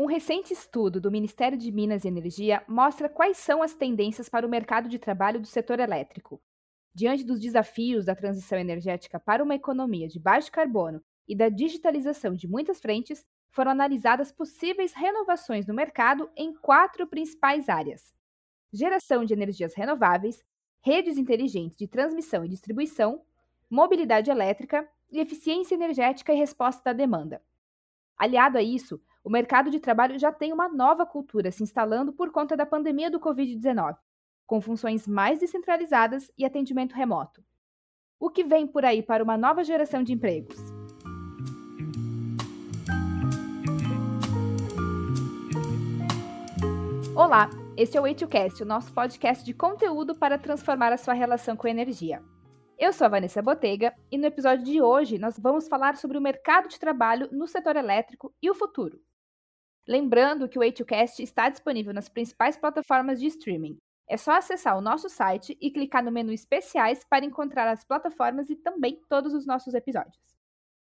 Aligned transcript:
Um 0.00 0.06
recente 0.06 0.54
estudo 0.54 0.98
do 0.98 1.10
Ministério 1.10 1.58
de 1.58 1.70
Minas 1.70 2.06
e 2.06 2.08
Energia 2.08 2.64
mostra 2.66 3.06
quais 3.06 3.36
são 3.36 3.62
as 3.62 3.74
tendências 3.74 4.30
para 4.30 4.46
o 4.46 4.48
mercado 4.48 4.88
de 4.88 4.98
trabalho 4.98 5.38
do 5.38 5.46
setor 5.46 5.78
elétrico. 5.78 6.40
Diante 6.94 7.22
dos 7.22 7.38
desafios 7.38 8.06
da 8.06 8.14
transição 8.14 8.58
energética 8.58 9.20
para 9.20 9.44
uma 9.44 9.54
economia 9.54 10.08
de 10.08 10.18
baixo 10.18 10.50
carbono 10.50 11.02
e 11.28 11.36
da 11.36 11.50
digitalização 11.50 12.34
de 12.34 12.48
muitas 12.48 12.80
frentes, 12.80 13.26
foram 13.50 13.72
analisadas 13.72 14.32
possíveis 14.32 14.94
renovações 14.94 15.66
no 15.66 15.74
mercado 15.74 16.30
em 16.34 16.54
quatro 16.54 17.06
principais 17.06 17.68
áreas: 17.68 18.10
geração 18.72 19.22
de 19.22 19.34
energias 19.34 19.74
renováveis, 19.74 20.42
redes 20.82 21.18
inteligentes 21.18 21.76
de 21.76 21.86
transmissão 21.86 22.42
e 22.42 22.48
distribuição, 22.48 23.20
mobilidade 23.68 24.30
elétrica 24.30 24.88
e 25.12 25.20
eficiência 25.20 25.74
energética 25.74 26.32
e 26.32 26.38
resposta 26.38 26.84
da 26.84 26.94
demanda. 26.94 27.42
Aliado 28.16 28.56
a 28.56 28.62
isso, 28.62 28.98
o 29.22 29.30
mercado 29.30 29.70
de 29.70 29.78
trabalho 29.78 30.18
já 30.18 30.32
tem 30.32 30.52
uma 30.52 30.68
nova 30.68 31.04
cultura 31.04 31.50
se 31.50 31.62
instalando 31.62 32.12
por 32.12 32.30
conta 32.30 32.56
da 32.56 32.64
pandemia 32.64 33.10
do 33.10 33.20
Covid-19, 33.20 33.96
com 34.46 34.60
funções 34.60 35.06
mais 35.06 35.38
descentralizadas 35.38 36.30
e 36.38 36.44
atendimento 36.44 36.94
remoto. 36.94 37.44
O 38.18 38.30
que 38.30 38.42
vem 38.42 38.66
por 38.66 38.84
aí 38.84 39.02
para 39.02 39.22
uma 39.22 39.36
nova 39.36 39.62
geração 39.62 40.02
de 40.02 40.12
empregos? 40.12 40.56
Olá, 47.14 47.50
este 47.76 47.98
é 47.98 48.00
o 48.00 48.04
E2Cast, 48.04 48.62
o 48.62 48.66
nosso 48.66 48.92
podcast 48.94 49.44
de 49.44 49.52
conteúdo 49.52 50.14
para 50.14 50.38
transformar 50.38 50.92
a 50.92 50.96
sua 50.96 51.12
relação 51.12 51.54
com 51.54 51.66
a 51.66 51.70
energia. 51.70 52.22
Eu 52.78 52.94
sou 52.94 53.04
a 53.04 53.10
Vanessa 53.10 53.42
Botega 53.42 53.94
e 54.10 54.16
no 54.16 54.24
episódio 54.24 54.64
de 54.64 54.80
hoje 54.80 55.18
nós 55.18 55.38
vamos 55.38 55.68
falar 55.68 55.98
sobre 55.98 56.16
o 56.16 56.20
mercado 56.22 56.68
de 56.68 56.80
trabalho 56.80 57.28
no 57.30 57.46
setor 57.46 57.76
elétrico 57.76 58.34
e 58.40 58.50
o 58.50 58.54
futuro. 58.54 58.98
Lembrando 59.86 60.48
que 60.48 60.58
o 60.58 60.62
E2Cast 60.62 61.20
está 61.22 61.48
disponível 61.48 61.92
nas 61.92 62.08
principais 62.08 62.56
plataformas 62.56 63.18
de 63.18 63.26
streaming. 63.26 63.78
É 64.08 64.16
só 64.16 64.32
acessar 64.32 64.76
o 64.76 64.80
nosso 64.80 65.08
site 65.08 65.56
e 65.60 65.70
clicar 65.70 66.04
no 66.04 66.10
menu 66.10 66.32
especiais 66.32 67.04
para 67.08 67.24
encontrar 67.24 67.68
as 67.68 67.84
plataformas 67.84 68.50
e 68.50 68.56
também 68.56 69.00
todos 69.08 69.32
os 69.32 69.46
nossos 69.46 69.72
episódios. 69.72 70.36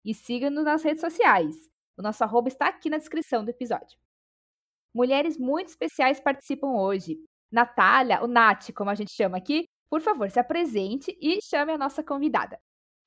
E 0.05 0.15
siga-nos 0.15 0.65
nas 0.65 0.83
redes 0.83 1.01
sociais. 1.01 1.57
O 1.97 2.03
nosso 2.03 2.23
arroba 2.23 2.49
está 2.49 2.69
aqui 2.69 2.91
na 2.91 2.99
descrição 2.99 3.45
do 3.45 3.51
episódio. 3.51 3.99
Mulheres 4.95 5.39
muito 5.39 5.69
especiais 5.69 6.21
participam 6.21 6.75
hoje. 6.75 7.19
Natália, 7.51 8.23
o 8.23 8.27
Nath, 8.27 8.73
como 8.75 8.91
a 8.91 8.95
gente 8.95 9.13
chama 9.13 9.39
aqui, 9.39 9.65
por 9.89 10.01
favor, 10.01 10.31
se 10.31 10.39
apresente 10.39 11.17
e 11.21 11.41
chame 11.43 11.73
a 11.73 11.79
nossa 11.79 12.03
convidada. 12.03 12.59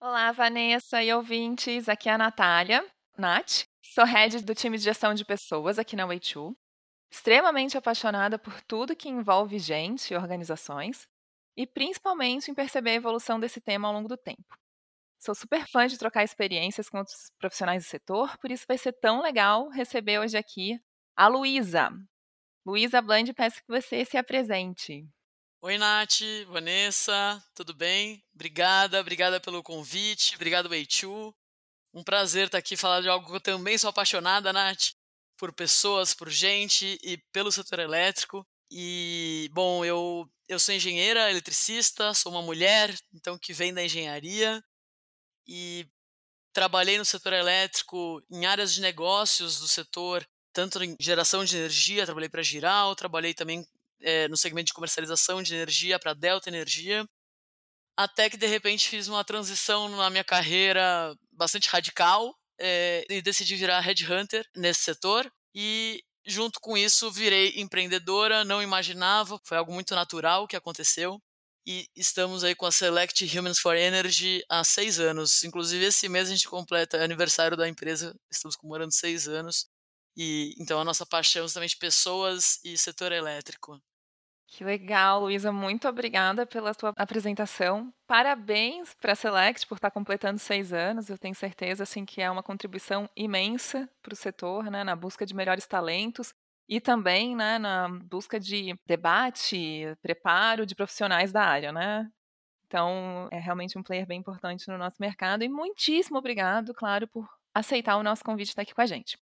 Olá, 0.02 0.31
Vanessa 0.31 1.03
e 1.03 1.14
ouvintes. 1.14 1.90
Aqui 1.90 2.09
é 2.09 2.14
a 2.14 2.17
Natália, 2.17 2.86
Nath. 3.18 3.66
Sou 3.82 4.06
head 4.06 4.44
do 4.44 4.54
time 4.54 4.78
de 4.78 4.84
gestão 4.84 5.14
de 5.14 5.26
pessoas 5.26 5.80
aqui 5.80 5.96
na 5.96 6.08
Way2. 6.08 6.54
Extremamente 7.12 7.78
apaixonada 7.78 8.38
por 8.38 8.62
tudo 8.62 8.96
que 8.96 9.09
envolve 9.09 9.58
gente 9.58 10.14
e 10.14 10.18
organizações 10.18 11.08
e 11.56 11.66
principalmente 11.66 12.52
em 12.52 12.54
perceber 12.54 12.92
a 12.92 12.96
evolução 12.96 13.40
desse 13.40 13.59
tema 13.59 13.88
ao 13.88 13.94
longo 13.94 14.08
do 14.08 14.18
tempo. 14.18 14.56
Sou 15.18 15.34
super 15.34 15.66
fã 15.68 15.88
de 15.88 15.98
trocar 15.98 16.24
experiências 16.24 16.90
com 16.90 17.00
outros 17.00 17.32
profissionais 17.40 17.84
do 17.84 17.90
setor, 17.90 18.38
por 18.38 18.52
isso 18.52 18.66
vai 18.68 18.78
ser 18.78 18.94
tão 18.94 19.22
legal 19.22 19.68
receber 19.70 20.20
hoje 20.20 20.38
aqui 20.38 20.80
a 21.16 21.28
Luísa. 21.28 21.90
Luísa 22.64 23.02
Bland, 23.02 23.34
peço 23.34 23.64
que 23.64 23.68
você 23.68 24.06
se 24.06 24.18
apresente. 24.18 25.08
Oi, 25.59 25.78
Nath, 25.80 26.22
Vanessa, 26.50 27.44
tudo 27.56 27.74
bem? 27.74 28.24
Obrigada, 28.36 29.00
obrigada 29.00 29.40
pelo 29.40 29.64
convite, 29.64 30.36
obrigado, 30.36 30.70
Weichu. 30.70 31.34
Um 31.98 32.03
prazer 32.03 32.45
estar 32.45 32.59
aqui 32.59 32.78
falar 32.78 33.02
de 33.02 33.09
algo 33.09 33.26
que 33.26 33.36
eu 33.36 33.42
também 33.42 33.76
sou 33.76 33.90
apaixonada, 33.90 34.53
Nath, 34.53 34.92
por 35.36 35.52
pessoas, 35.52 36.14
por 36.14 36.30
gente 36.30 36.95
e 37.02 37.17
pelo 37.34 37.52
setor 37.52 37.80
elétrico. 37.80 38.45
E, 38.72 39.50
bom, 39.52 39.84
eu, 39.84 40.30
eu 40.48 40.59
sou 40.59 40.75
engenheira, 40.75 41.31
eletricista, 41.31 42.14
sou 42.14 42.31
uma 42.31 42.44
mulher, 42.44 42.95
então 43.16 43.36
que 43.36 43.52
vem 43.52 43.73
da 43.73 43.84
engenharia. 43.84 44.63
E 45.47 45.88
trabalhei 46.53 47.00
no 47.00 47.06
setor 47.06 47.34
elétrico 47.34 48.22
em 48.29 48.46
áreas 48.46 48.75
de 48.75 48.81
negócios 48.81 49.59
do 49.59 49.68
setor 49.68 50.24
tanto 50.53 50.84
em 50.84 50.96
geração 51.00 51.44
de 51.44 51.58
energia, 51.58 52.06
trabalhei 52.06 52.29
para 52.29 52.44
Giral, 52.44 52.96
trabalhei 52.96 53.34
também 53.34 53.66
é, 54.02 54.28
no 54.28 54.38
segmento 54.38 54.68
de 54.68 54.74
comercialização 54.74 55.41
de 55.41 55.56
energia 55.56 55.97
para 55.97 56.14
Delta 56.14 56.47
Energia, 56.47 57.08
até 57.97 58.30
que 58.30 58.38
de 58.38 58.46
repente 58.46 58.88
fiz 58.88 59.08
uma 59.08 59.24
transição 59.25 59.90
na 59.90 60.09
minha 60.09 60.24
carreira 60.24 61.16
bastante 61.31 61.68
radical 61.69 62.35
é, 62.59 63.06
e 63.09 63.22
decidi 63.22 63.56
virar 63.56 63.80
headhunter 63.80 64.46
nesse 64.56 64.81
setor 64.81 65.30
e 65.53 66.03
junto 66.25 66.59
com 66.59 66.78
isso 66.78 67.09
virei 67.12 67.53
empreendedora, 67.58 68.46
não 68.46 68.62
imaginava, 68.62 69.40
foi 69.44 69.58
algo 69.58 69.74
muito 69.74 69.96
natural 69.96 70.47
que 70.47 70.56
aconteceu 70.56 71.19
e 71.68 71.85
estamos 71.96 72.46
aí 72.46 72.56
com 72.56 72.66
a 72.66 72.72
Select 72.72 73.25
Humans 73.38 73.59
for 73.59 73.75
Energy 73.75 74.41
há 74.50 74.64
seis 74.64 75.02
anos. 75.02 75.44
Inclusive, 75.44 75.84
esse 75.84 76.08
mês 76.08 76.29
a 76.29 76.31
gente 76.31 76.47
completa 76.47 77.03
aniversário 77.03 77.58
da 77.58 77.68
empresa, 77.68 78.16
estamos 78.31 78.56
comemorando 78.56 78.94
seis 78.94 79.28
anos. 79.28 79.68
E 80.16 80.56
então 80.58 80.79
a 80.79 80.85
nossa 80.85 81.06
paixão 81.06 81.41
é 81.41 81.46
justamente 81.46 81.78
pessoas 81.78 82.59
e 82.64 82.78
setor 82.78 83.12
elétrico. 83.12 83.81
Que 84.50 84.63
legal, 84.63 85.22
Luísa. 85.22 85.52
Muito 85.52 85.88
obrigada 85.90 86.46
pela 86.46 86.74
tua 86.74 86.94
apresentação. 86.96 87.94
Parabéns 88.08 88.94
para 88.94 89.12
a 89.12 89.16
Select 89.16 89.68
por 89.68 89.75
estar 89.75 89.91
completando 89.91 90.40
seis 90.40 90.72
anos. 90.72 91.09
Eu 91.09 91.18
tenho 91.18 91.35
certeza 91.35 91.84
assim, 91.84 92.06
que 92.06 92.22
é 92.22 92.31
uma 92.31 92.41
contribuição 92.41 93.09
imensa 93.16 93.90
para 94.02 94.13
o 94.13 94.16
setor, 94.16 94.72
né, 94.72 94.85
na 94.85 94.96
busca 94.96 95.25
de 95.25 95.35
melhores 95.35 95.68
talentos 95.68 96.34
e 96.68 96.80
também 96.80 97.35
né, 97.35 97.59
na 97.59 97.90
busca 97.90 98.40
de 98.40 98.74
debate, 98.85 99.85
preparo 100.02 100.66
de 100.66 100.75
profissionais 100.75 101.31
da 101.34 101.44
área. 101.44 101.74
Né? 101.74 102.09
Então, 102.68 103.28
é 103.31 103.40
realmente 103.40 103.78
um 103.78 103.84
player 103.84 104.08
bem 104.08 104.19
importante 104.19 104.69
no 104.69 104.78
nosso 104.78 104.96
mercado. 105.00 105.44
E 105.44 105.50
muitíssimo 105.50 106.18
obrigado, 106.18 106.74
claro, 106.74 107.06
por 107.08 107.28
aceitar 107.53 107.97
o 107.97 108.03
nosso 108.03 108.24
convite 108.24 108.50
estar 108.50 108.62
aqui 108.62 108.74
com 108.74 108.81
a 108.81 108.85
gente. 108.85 109.18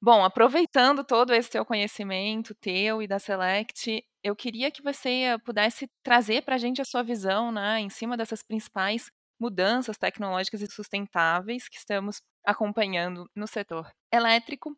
Bom, 0.00 0.22
aproveitando 0.24 1.02
todo 1.04 1.34
esse 1.34 1.50
teu 1.50 1.64
conhecimento, 1.64 2.54
teu 2.54 3.02
e 3.02 3.06
da 3.08 3.18
Select, 3.18 4.04
eu 4.22 4.36
queria 4.36 4.70
que 4.70 4.80
você 4.82 5.36
pudesse 5.44 5.88
trazer 6.04 6.42
para 6.42 6.54
a 6.54 6.58
gente 6.58 6.80
a 6.80 6.84
sua 6.84 7.02
visão, 7.02 7.50
né, 7.50 7.80
em 7.80 7.90
cima 7.90 8.16
dessas 8.16 8.42
principais 8.42 9.10
mudanças 9.40 9.98
tecnológicas 9.98 10.62
e 10.62 10.68
sustentáveis 10.70 11.68
que 11.68 11.76
estamos 11.76 12.20
acompanhando 12.46 13.28
no 13.34 13.46
setor 13.46 13.90
elétrico. 14.12 14.76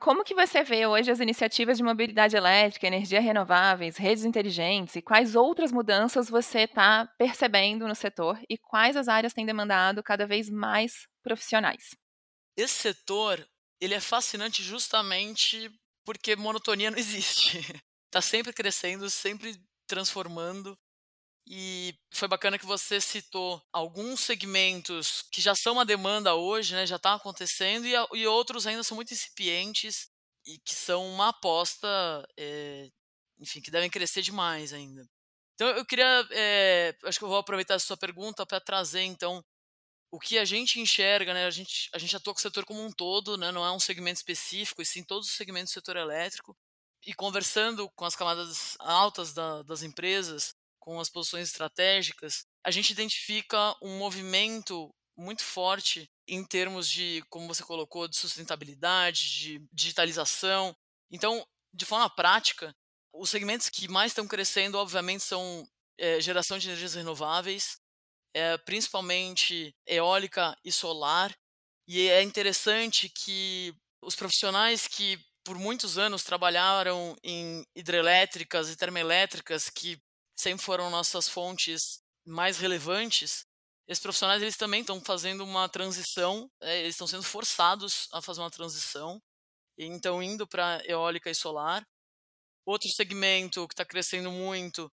Como 0.00 0.24
que 0.24 0.34
você 0.34 0.64
vê 0.64 0.86
hoje 0.86 1.10
as 1.10 1.20
iniciativas 1.20 1.78
de 1.78 1.84
mobilidade 1.84 2.36
elétrica, 2.36 2.86
energia 2.86 3.20
renováveis, 3.20 3.96
redes 3.98 4.24
inteligentes 4.24 4.96
e 4.96 5.02
quais 5.02 5.36
outras 5.36 5.72
mudanças 5.72 6.30
você 6.30 6.60
está 6.60 7.06
percebendo 7.18 7.88
no 7.88 7.94
setor 7.94 8.40
e 8.50 8.58
quais 8.58 8.96
as 8.96 9.08
áreas 9.08 9.34
têm 9.34 9.46
demandado 9.46 10.02
cada 10.02 10.26
vez 10.26 10.50
mais 10.50 11.06
profissionais? 11.22 11.90
Esse 12.58 12.74
setor 12.74 13.48
ele 13.80 13.94
é 13.94 14.00
fascinante 14.00 14.62
justamente 14.62 15.70
porque 16.04 16.36
monotonia 16.36 16.90
não 16.92 16.98
existe. 16.98 17.60
tá 18.10 18.20
sempre 18.20 18.52
crescendo, 18.52 19.08
sempre 19.10 19.60
transformando. 19.86 20.78
E 21.50 21.94
foi 22.12 22.28
bacana 22.28 22.58
que 22.58 22.66
você 22.66 23.00
citou 23.00 23.62
alguns 23.72 24.20
segmentos 24.20 25.22
que 25.32 25.40
já 25.40 25.54
são 25.54 25.72
uma 25.74 25.84
demanda 25.84 26.34
hoje, 26.34 26.74
né, 26.74 26.86
já 26.86 26.96
estão 26.96 27.14
acontecendo, 27.14 27.86
e, 27.86 27.94
e, 28.18 28.26
outros 28.26 28.66
ainda 28.66 28.82
são 28.82 28.94
muito 28.94 29.14
incipientes 29.14 30.10
e 30.46 30.58
que 30.58 30.74
são 30.74 31.06
uma 31.08 31.28
aposta, 31.28 31.88
é, 32.38 32.90
enfim, 33.40 33.62
que 33.62 33.70
devem 33.70 33.88
crescer 33.88 34.20
demais 34.20 34.74
ainda. 34.74 35.06
Então 35.54 35.68
eu 35.70 35.86
queria, 35.86 36.26
é, 36.32 36.94
acho 37.04 37.18
que 37.18 37.24
eu 37.24 37.28
vou 37.28 37.38
aproveitar 37.38 37.76
a 37.76 37.80
sua 37.80 37.96
pergunta 37.96 38.44
para 38.46 38.60
trazer 38.60 39.02
então 39.02 39.42
o 40.10 40.18
que 40.18 40.38
a 40.38 40.44
gente 40.44 40.80
enxerga, 40.80 41.34
né, 41.34 41.46
a 41.46 41.50
gente, 41.50 41.88
a 41.92 41.98
gente 41.98 42.16
atua 42.16 42.32
com 42.32 42.38
o 42.38 42.42
setor 42.42 42.64
como 42.64 42.82
um 42.82 42.90
todo, 42.90 43.36
né, 43.36 43.52
não 43.52 43.64
é 43.64 43.70
um 43.70 43.80
segmento 43.80 44.18
específico, 44.18 44.80
e 44.80 44.86
sim 44.86 45.02
todos 45.02 45.28
os 45.28 45.34
segmentos 45.34 45.70
do 45.70 45.74
setor 45.74 45.96
elétrico. 45.96 46.56
E 47.06 47.14
conversando 47.14 47.88
com 47.90 48.04
as 48.04 48.16
camadas 48.16 48.76
altas 48.80 49.32
da, 49.32 49.62
das 49.62 49.82
empresas, 49.82 50.54
com 50.78 50.98
as 50.98 51.10
posições 51.10 51.48
estratégicas, 51.48 52.44
a 52.64 52.70
gente 52.70 52.90
identifica 52.90 53.76
um 53.82 53.98
movimento 53.98 54.90
muito 55.16 55.42
forte 55.42 56.10
em 56.26 56.44
termos 56.44 56.88
de, 56.88 57.22
como 57.28 57.46
você 57.46 57.62
colocou, 57.62 58.08
de 58.08 58.16
sustentabilidade, 58.16 59.30
de 59.30 59.68
digitalização. 59.72 60.74
Então, 61.10 61.46
de 61.72 61.84
forma 61.84 62.08
prática, 62.08 62.74
os 63.12 63.30
segmentos 63.30 63.68
que 63.68 63.88
mais 63.88 64.12
estão 64.12 64.26
crescendo, 64.26 64.78
obviamente, 64.78 65.22
são 65.22 65.66
é, 65.98 66.20
geração 66.20 66.58
de 66.58 66.68
energias 66.68 66.94
renováveis, 66.94 67.78
é, 68.34 68.56
principalmente 68.58 69.74
eólica 69.86 70.56
e 70.64 70.72
solar. 70.72 71.34
E 71.86 72.08
é 72.08 72.22
interessante 72.22 73.08
que 73.08 73.74
os 74.02 74.14
profissionais 74.14 74.86
que 74.86 75.18
por 75.44 75.58
muitos 75.58 75.96
anos 75.96 76.22
trabalharam 76.22 77.16
em 77.24 77.64
hidrelétricas 77.74 78.68
e 78.68 78.76
termoelétricas, 78.76 79.70
que 79.70 79.98
sempre 80.36 80.64
foram 80.64 80.90
nossas 80.90 81.28
fontes 81.28 82.00
mais 82.26 82.58
relevantes, 82.58 83.46
esses 83.88 84.02
profissionais 84.02 84.42
eles 84.42 84.56
também 84.58 84.82
estão 84.82 85.00
fazendo 85.00 85.42
uma 85.42 85.66
transição, 85.68 86.50
é, 86.60 86.80
eles 86.80 86.94
estão 86.94 87.06
sendo 87.06 87.22
forçados 87.22 88.06
a 88.12 88.20
fazer 88.20 88.40
uma 88.40 88.50
transição 88.50 89.20
então 89.78 90.22
indo 90.22 90.46
para 90.46 90.82
eólica 90.84 91.30
e 91.30 91.34
solar. 91.34 91.86
Outro 92.66 92.88
segmento 92.90 93.66
que 93.66 93.74
está 93.74 93.84
crescendo 93.84 94.30
muito 94.30 94.90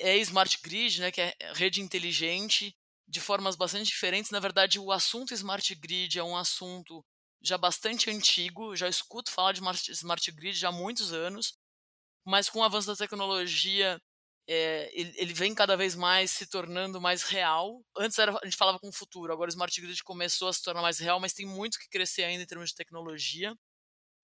é 0.00 0.16
smart 0.18 0.58
grid, 0.62 1.00
né, 1.00 1.12
que 1.12 1.20
é 1.20 1.34
rede 1.54 1.80
inteligente, 1.80 2.74
de 3.06 3.20
formas 3.20 3.56
bastante 3.56 3.86
diferentes. 3.86 4.30
Na 4.30 4.40
verdade, 4.40 4.78
o 4.78 4.90
assunto 4.90 5.34
smart 5.34 5.74
grid 5.74 6.18
é 6.18 6.24
um 6.24 6.36
assunto 6.36 7.04
já 7.42 7.58
bastante 7.58 8.10
antigo, 8.10 8.76
já 8.76 8.88
escuto 8.88 9.30
falar 9.30 9.52
de 9.52 9.60
smart 9.92 10.32
grid 10.32 10.56
já 10.58 10.68
há 10.68 10.72
muitos 10.72 11.12
anos, 11.12 11.54
mas 12.24 12.48
com 12.48 12.60
o 12.60 12.64
avanço 12.64 12.86
da 12.88 12.96
tecnologia, 12.96 14.00
é, 14.48 14.90
ele, 14.92 15.12
ele, 15.16 15.34
vem 15.34 15.54
cada 15.54 15.76
vez 15.76 15.94
mais 15.94 16.30
se 16.30 16.46
tornando 16.46 17.00
mais 17.00 17.22
real. 17.22 17.82
Antes 17.96 18.18
era, 18.18 18.32
a 18.32 18.44
gente 18.44 18.56
falava 18.56 18.78
com 18.78 18.88
o 18.88 18.92
futuro, 18.92 19.32
agora 19.32 19.48
o 19.48 19.52
smart 19.52 19.80
grid 19.80 20.02
começou 20.04 20.48
a 20.48 20.52
se 20.52 20.62
tornar 20.62 20.82
mais 20.82 20.98
real, 20.98 21.20
mas 21.20 21.32
tem 21.32 21.46
muito 21.46 21.78
que 21.78 21.88
crescer 21.88 22.24
ainda 22.24 22.42
em 22.42 22.46
termos 22.46 22.70
de 22.70 22.76
tecnologia. 22.76 23.54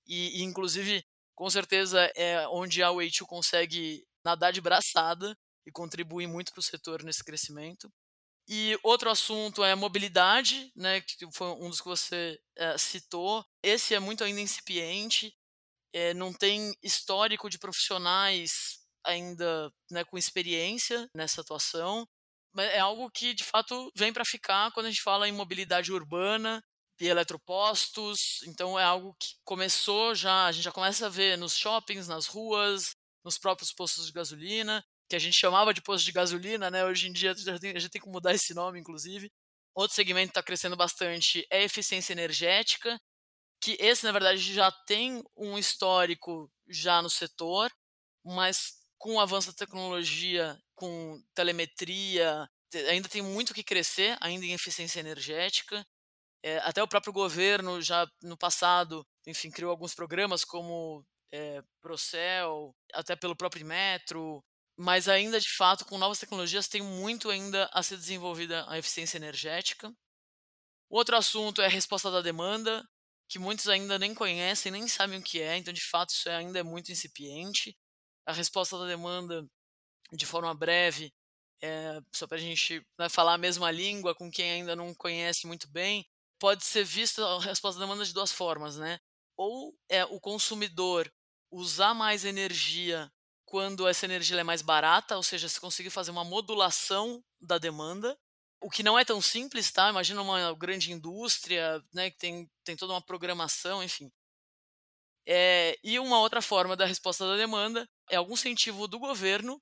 E, 0.06 0.40
e 0.40 0.44
inclusive, 0.44 1.05
com 1.34 1.49
certeza, 1.50 2.11
é 2.17 2.46
onde 2.49 2.82
a 2.82 2.88
Way2 2.88 3.26
consegue 3.26 4.05
nadar 4.25 4.52
de 4.52 4.61
braçada 4.61 5.37
e 5.66 5.72
contribuir 5.72 6.26
muito 6.26 6.52
para 6.52 6.60
o 6.60 6.62
setor 6.62 7.02
nesse 7.02 7.24
crescimento. 7.24 7.92
E 8.48 8.78
outro 8.82 9.10
assunto 9.10 9.64
é 9.64 9.74
mobilidade, 9.74 10.70
né, 10.76 11.00
que 11.00 11.26
foi 11.32 11.48
um 11.48 11.68
dos 11.68 11.80
que 11.80 11.88
você 11.88 12.38
é, 12.56 12.78
citou. 12.78 13.44
Esse 13.60 13.94
é 13.94 13.98
muito 13.98 14.22
ainda 14.22 14.40
incipiente, 14.40 15.34
é, 15.92 16.14
não 16.14 16.32
tem 16.32 16.72
histórico 16.80 17.50
de 17.50 17.58
profissionais 17.58 18.78
ainda 19.04 19.72
né, 19.90 20.04
com 20.04 20.16
experiência 20.16 21.08
nessa 21.14 21.40
atuação, 21.40 22.06
mas 22.54 22.70
é 22.70 22.78
algo 22.78 23.10
que 23.10 23.34
de 23.34 23.42
fato 23.42 23.90
vem 23.96 24.12
para 24.12 24.24
ficar 24.24 24.70
quando 24.72 24.86
a 24.86 24.90
gente 24.90 25.02
fala 25.02 25.28
em 25.28 25.32
mobilidade 25.32 25.92
urbana 25.92 26.62
e 27.00 27.08
eletropostos. 27.08 28.42
Então 28.46 28.78
é 28.78 28.84
algo 28.84 29.14
que 29.18 29.34
começou 29.44 30.14
já, 30.14 30.46
a 30.46 30.52
gente 30.52 30.64
já 30.64 30.72
começa 30.72 31.06
a 31.06 31.10
ver 31.10 31.36
nos 31.36 31.56
shoppings, 31.56 32.06
nas 32.06 32.26
ruas, 32.26 32.94
nos 33.24 33.38
próprios 33.38 33.72
postos 33.72 34.06
de 34.06 34.12
gasolina 34.12 34.84
que 35.08 35.17
a 35.17 35.19
gente 35.19 35.35
chamava 35.37 35.73
de 35.73 35.82
posto 35.82 36.05
de 36.05 36.12
gasolina, 36.12 36.70
né? 36.70 36.85
Hoje 36.85 37.08
em 37.08 37.12
dia 37.12 37.35
tem, 37.61 37.79
já 37.79 37.88
tem 37.88 38.00
que 38.00 38.08
mudar 38.08 38.35
esse 38.35 38.55
nome, 38.55 38.79
inclusive. 38.81 39.31
Outro 39.75 39.94
segmento 39.94 40.29
que 40.29 40.38
está 40.38 40.43
crescendo 40.43 40.76
bastante 40.76 41.47
é 41.50 41.62
eficiência 41.62 42.12
energética, 42.12 42.99
que 43.61 43.76
esse, 43.81 44.05
na 44.05 44.12
verdade, 44.12 44.41
já 44.55 44.70
tem 44.87 45.23
um 45.37 45.58
histórico 45.58 46.50
já 46.69 47.03
no 47.03 47.11
setor, 47.11 47.70
mas 48.25 48.75
com 48.99 49.17
o 49.17 49.20
avanço 49.20 49.49
da 49.49 49.55
tecnologia, 49.55 50.58
com 50.75 51.23
telemetria, 51.35 52.49
ainda 52.88 53.09
tem 53.09 53.23
muito 53.23 53.55
que 53.55 53.62
crescer, 53.62 54.17
ainda 54.20 54.44
em 54.47 54.52
eficiência 54.52 55.00
energética. 55.00 55.87
É, 56.43 56.59
até 56.59 56.82
o 56.82 56.88
próprio 56.88 57.12
governo 57.12 57.81
já 57.82 58.09
no 58.23 58.37
passado, 58.37 59.06
enfim, 59.26 59.50
criou 59.50 59.70
alguns 59.70 59.94
programas 59.94 60.44
como 60.44 61.05
é, 61.32 61.62
Procel, 61.81 62.75
até 62.93 63.17
pelo 63.17 63.37
próprio 63.37 63.67
Metro, 63.67 64.44
mas 64.76 65.08
ainda 65.08 65.40
de 65.40 65.49
fato 65.49 65.84
com 65.84 65.99
novas 65.99 66.19
tecnologias 66.19 66.69
tem 66.69 66.82
muito 66.82 67.31
ainda 67.31 67.69
a 67.73 67.82
ser 67.82 67.96
desenvolvida 67.96 68.64
a 68.69 68.78
eficiência 68.78 69.17
energética. 69.17 69.93
Outro 70.90 71.17
assunto 71.17 71.62
é 71.62 71.67
a 71.67 71.69
resposta 71.69 72.11
da 72.11 72.20
demanda, 72.23 72.87
que 73.28 73.38
muitos 73.38 73.69
ainda 73.69 73.99
nem 73.99 74.14
conhecem, 74.14 74.70
nem 74.70 74.87
sabem 74.87 75.19
o 75.19 75.23
que 75.23 75.40
é, 75.40 75.56
então 75.56 75.73
de 75.73 75.81
fato 75.82 76.11
isso 76.11 76.28
ainda 76.31 76.58
é 76.58 76.62
muito 76.62 76.93
incipiente. 76.93 77.76
A 78.26 78.32
resposta 78.32 78.78
da 78.78 78.87
demanda, 78.87 79.44
de 80.12 80.26
forma 80.26 80.55
breve, 80.55 81.12
é, 81.62 82.00
só 82.14 82.26
para 82.26 82.37
a 82.37 82.40
gente 82.40 82.82
né, 82.99 83.08
falar 83.08 83.34
a 83.34 83.38
mesma 83.38 83.70
língua 83.70 84.14
com 84.14 84.31
quem 84.31 84.50
ainda 84.52 84.76
não 84.76 84.94
conhece 84.94 85.46
muito 85.46 85.69
bem, 85.70 86.06
pode 86.38 86.64
ser 86.64 86.84
vista 86.84 87.25
a 87.25 87.40
resposta 87.40 87.81
da 87.81 87.87
demanda 87.87 88.05
de 88.05 88.12
duas 88.12 88.32
formas, 88.32 88.76
né? 88.76 88.99
Ou 89.37 89.75
é 89.88 90.05
o 90.05 90.20
consumidor 90.20 91.11
usar 91.50 91.94
mais 91.94 92.25
energia 92.25 93.11
quando 93.56 93.88
essa 93.88 94.05
energia 94.05 94.38
é 94.38 94.44
mais 94.44 94.61
barata, 94.61 95.17
ou 95.17 95.23
seja, 95.23 95.49
se 95.49 95.58
conseguir 95.58 95.88
fazer 95.88 96.11
uma 96.11 96.23
modulação 96.23 97.25
da 97.41 97.56
demanda, 97.56 98.14
o 98.61 98.69
que 98.69 98.82
não 98.82 98.99
é 98.99 99.03
tão 99.03 99.19
simples, 99.19 99.73
tá? 99.73 99.88
Imagina 99.88 100.20
uma 100.20 100.53
grande 100.55 100.93
indústria, 100.93 101.82
né, 101.91 102.11
que 102.11 102.19
tem, 102.19 102.50
tem 102.62 102.76
toda 102.76 102.93
uma 102.93 103.00
programação, 103.00 103.82
enfim. 103.82 104.12
É, 105.26 105.75
e 105.82 105.99
uma 105.99 106.19
outra 106.20 106.43
forma 106.43 106.76
da 106.76 106.85
resposta 106.85 107.26
da 107.26 107.35
demanda 107.35 107.88
é 108.11 108.17
algum 108.17 108.35
incentivo 108.35 108.87
do 108.87 108.99
governo 108.99 109.59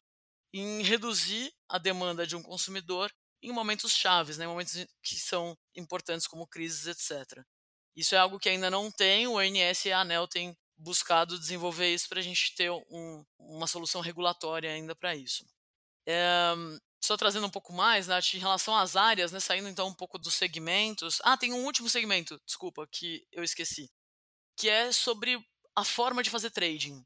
em 0.52 0.82
reduzir 0.82 1.54
a 1.68 1.78
demanda 1.78 2.26
de 2.26 2.34
um 2.34 2.42
consumidor 2.42 3.12
em 3.40 3.52
momentos 3.52 3.92
chaves, 3.92 4.36
né, 4.38 4.44
momentos 4.44 4.74
que 5.04 5.14
são 5.14 5.56
importantes 5.76 6.26
como 6.26 6.48
crises, 6.48 6.88
etc. 6.88 7.44
Isso 7.94 8.16
é 8.16 8.18
algo 8.18 8.40
que 8.40 8.48
ainda 8.48 8.68
não 8.68 8.90
tem, 8.90 9.28
o 9.28 9.34
ONS 9.34 9.84
e 9.84 9.92
a 9.92 10.00
ANEL 10.00 10.26
têm 10.26 10.56
buscado 10.76 11.38
desenvolver 11.38 11.92
isso 11.92 12.08
para 12.08 12.20
a 12.20 12.22
gente 12.22 12.54
ter 12.54 12.70
um, 12.70 13.24
uma 13.38 13.66
solução 13.66 14.00
regulatória 14.00 14.70
ainda 14.70 14.94
para 14.94 15.14
isso. 15.14 15.44
É, 16.06 16.54
só 17.02 17.16
trazendo 17.16 17.46
um 17.46 17.50
pouco 17.50 17.72
mais, 17.72 18.06
Nath, 18.06 18.34
em 18.34 18.38
relação 18.38 18.76
às 18.76 18.96
áreas, 18.96 19.30
né, 19.30 19.40
saindo 19.40 19.68
então 19.68 19.88
um 19.88 19.94
pouco 19.94 20.18
dos 20.18 20.34
segmentos. 20.34 21.20
Ah, 21.22 21.36
tem 21.36 21.52
um 21.52 21.64
último 21.64 21.88
segmento, 21.88 22.40
desculpa, 22.46 22.86
que 22.90 23.26
eu 23.30 23.44
esqueci, 23.44 23.90
que 24.56 24.68
é 24.68 24.90
sobre 24.92 25.38
a 25.76 25.84
forma 25.84 26.22
de 26.22 26.30
fazer 26.30 26.50
trading. 26.50 27.04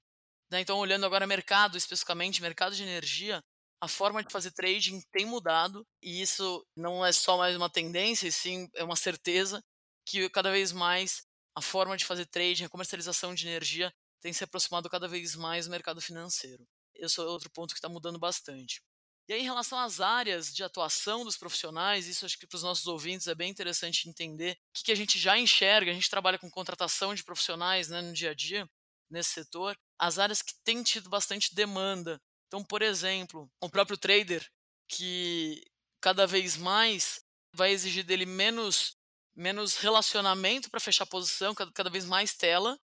Né? 0.50 0.60
Então, 0.60 0.78
olhando 0.78 1.04
agora 1.04 1.26
mercado, 1.26 1.76
especificamente 1.76 2.42
mercado 2.42 2.74
de 2.74 2.82
energia, 2.82 3.42
a 3.80 3.88
forma 3.88 4.22
de 4.22 4.32
fazer 4.32 4.50
trading 4.52 5.00
tem 5.12 5.24
mudado 5.24 5.86
e 6.02 6.20
isso 6.20 6.66
não 6.76 7.04
é 7.04 7.12
só 7.12 7.36
mais 7.36 7.56
uma 7.56 7.70
tendência, 7.70 8.26
e 8.26 8.32
sim 8.32 8.68
é 8.74 8.82
uma 8.82 8.96
certeza 8.96 9.62
que 10.06 10.28
cada 10.30 10.50
vez 10.50 10.72
mais 10.72 11.22
a 11.58 11.60
forma 11.60 11.96
de 11.96 12.04
fazer 12.04 12.24
trading, 12.26 12.64
a 12.64 12.68
comercialização 12.68 13.34
de 13.34 13.46
energia 13.46 13.92
tem 14.20 14.32
se 14.32 14.44
aproximado 14.44 14.88
cada 14.88 15.08
vez 15.08 15.34
mais 15.34 15.66
do 15.66 15.72
mercado 15.72 16.00
financeiro. 16.00 16.64
Esse 16.94 17.18
é 17.18 17.24
outro 17.24 17.50
ponto 17.50 17.74
que 17.74 17.78
está 17.78 17.88
mudando 17.88 18.16
bastante. 18.16 18.80
E 19.28 19.32
aí, 19.32 19.40
em 19.40 19.44
relação 19.44 19.76
às 19.76 20.00
áreas 20.00 20.54
de 20.54 20.62
atuação 20.62 21.24
dos 21.24 21.36
profissionais, 21.36 22.06
isso 22.06 22.24
acho 22.24 22.38
que 22.38 22.46
para 22.46 22.56
os 22.56 22.62
nossos 22.62 22.86
ouvintes 22.86 23.26
é 23.26 23.34
bem 23.34 23.50
interessante 23.50 24.08
entender 24.08 24.52
o 24.52 24.56
que, 24.72 24.84
que, 24.84 24.92
a 24.92 24.94
gente 24.94 25.18
já 25.18 25.36
enxerga. 25.36 25.90
A 25.90 25.94
gente 25.94 26.08
trabalha 26.08 26.38
com 26.38 26.48
contratação 26.48 27.12
de 27.12 27.24
profissionais 27.24 27.88
né, 27.88 28.00
no 28.00 28.12
dia 28.12 28.30
a 28.30 28.34
dia, 28.34 28.68
nesse 29.10 29.30
setor. 29.30 29.76
As 29.98 30.20
áreas 30.20 30.42
que 30.42 30.54
têm 30.62 30.84
tido 30.84 31.10
bastante 31.10 31.56
demanda. 31.56 32.20
Então, 32.46 32.64
por 32.64 32.82
exemplo, 32.82 33.50
o 33.60 33.68
próprio 33.68 33.98
trader, 33.98 34.48
que 34.88 35.60
cada 36.00 36.24
vez 36.24 36.56
mais 36.56 37.20
vai 37.52 37.72
exigir 37.72 38.04
dele 38.04 38.24
menos 38.24 38.96
menos 39.38 39.76
relacionamento 39.76 40.68
para 40.68 40.80
fechar 40.80 41.06
posição, 41.06 41.54
cada, 41.54 41.88
vez 41.88 42.04
mais 42.04 42.34
tela. 42.34 42.78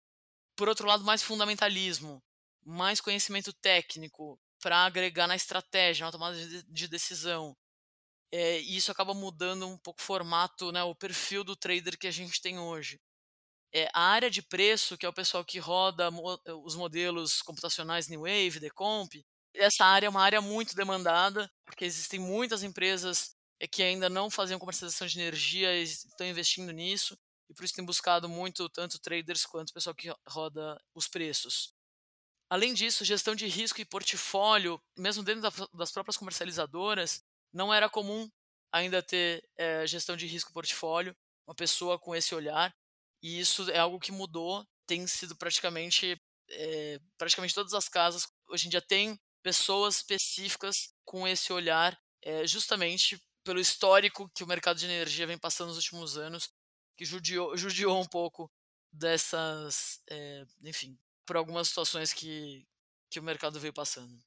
Por 0.57 0.69
outro 0.69 0.87
lado, 0.87 1.05
mais 1.05 1.23
fundamentalismo, 1.23 2.23
mais 2.67 3.01
conhecimento 3.01 3.53
técnico 3.53 4.39
para 4.61 4.85
agregar 4.85 5.27
na 5.27 5.37
estratégia, 5.37 6.05
na 6.05 6.13
tomada 6.13 6.37
de, 6.37 6.63
de 6.65 6.89
decisão. 6.89 7.57
É, 8.33 8.61
e 8.61 8.77
isso 8.77 8.91
acaba 8.91 9.15
mudando 9.15 9.67
um 9.67 9.79
pouco 9.79 10.01
o 10.01 10.05
formato, 10.05 10.73
né, 10.73 10.83
o 10.83 10.95
perfil 10.95 11.45
do 11.45 11.57
trader 11.57 11.99
que 11.99 12.07
a 12.07 12.11
gente 12.11 12.41
tem 12.41 12.59
hoje. 12.59 13.01
É, 13.73 13.89
a 13.95 14.03
área 14.03 14.31
de 14.31 14.43
preço, 14.43 14.99
que 14.99 15.07
é 15.07 15.09
o 15.09 15.13
pessoal 15.13 15.45
que 15.45 15.59
roda 15.59 16.11
mo 16.11 16.39
os 16.65 16.75
modelos 16.75 17.41
computacionais 17.43 18.09
New 18.09 18.23
Wave, 18.23 18.61
Decomp, 18.61 19.25
essa 19.55 19.85
área 19.85 20.07
é 20.07 20.11
uma 20.11 20.23
área 20.23 20.41
muito 20.41 20.75
demandada, 20.75 21.51
porque 21.65 21.85
existem 21.85 22.19
muitas 22.21 22.63
empresas 22.63 23.37
é 23.61 23.69
que 23.69 23.83
ainda 23.83 24.09
não 24.09 24.31
faziam 24.31 24.59
comercialização 24.59 25.07
de 25.07 25.21
energia 25.21 25.77
e 25.77 25.83
estão 25.83 26.27
investindo 26.27 26.73
nisso, 26.73 27.17
e 27.49 27.55
por 27.55 27.63
isso 27.63 27.75
tem 27.75 27.85
buscado 27.85 28.29
muito 28.29 28.69
tanto 28.71 28.99
traders 28.99 29.45
quanto 29.45 29.71
o 29.71 29.75
pessoal 29.75 29.95
que 29.95 30.11
roda 30.27 30.81
os 30.95 31.07
preços. 31.07 31.75
Além 32.49 32.73
disso, 32.73 33.05
gestão 33.05 33.35
de 33.35 33.47
risco 33.47 33.81
e 33.81 33.85
portfólio, 33.85 34.81
mesmo 34.97 35.23
dentro 35.23 35.69
das 35.75 35.93
próprias 35.93 36.17
comercializadoras, 36.17 37.23
não 37.53 37.73
era 37.73 37.89
comum 37.89 38.29
ainda 38.73 39.03
ter 39.03 39.47
é, 39.57 39.87
gestão 39.87 40.17
de 40.17 40.27
risco 40.27 40.51
e 40.51 40.55
portfólio, 40.55 41.15
uma 41.47 41.55
pessoa 41.55 41.99
com 41.99 42.15
esse 42.15 42.35
olhar, 42.35 42.75
e 43.23 43.39
isso 43.39 43.71
é 43.71 43.79
algo 43.79 44.01
que 44.01 44.11
mudou, 44.11 44.67
tem 44.87 45.07
sido 45.07 45.37
praticamente, 45.37 46.21
é, 46.49 46.99
praticamente 47.19 47.55
todas 47.55 47.75
as 47.75 47.89
casas, 47.89 48.27
hoje 48.49 48.67
em 48.67 48.71
dia 48.71 48.81
tem 48.81 49.21
pessoas 49.43 49.97
específicas 49.97 50.95
com 51.05 51.29
esse 51.29 51.53
olhar, 51.53 51.99
é, 52.23 52.47
justamente 52.47 53.21
pelo 53.45 53.61
histórico 53.61 54.31
que 54.35 54.45
o 54.45 54.47
mercado 54.47 54.79
de 54.79 54.87
energia 54.87 55.27
vem 55.27 55.39
passando 55.39 55.69
nos 55.69 55.77
últimos 55.77 56.17
anos, 56.17 56.51
que 56.97 57.05
judiou, 57.05 57.57
judiou 57.59 58.01
um 58.01 58.07
pouco 58.07 58.51
dessas, 58.93 60.03
é, 60.09 60.45
enfim, 60.63 60.99
por 61.27 61.37
algumas 61.37 61.69
situações 61.69 62.13
que, 62.13 62.67
que 63.11 63.21
o 63.21 63.23
mercado 63.23 63.61
veio 63.61 63.73
passando. 63.73 64.21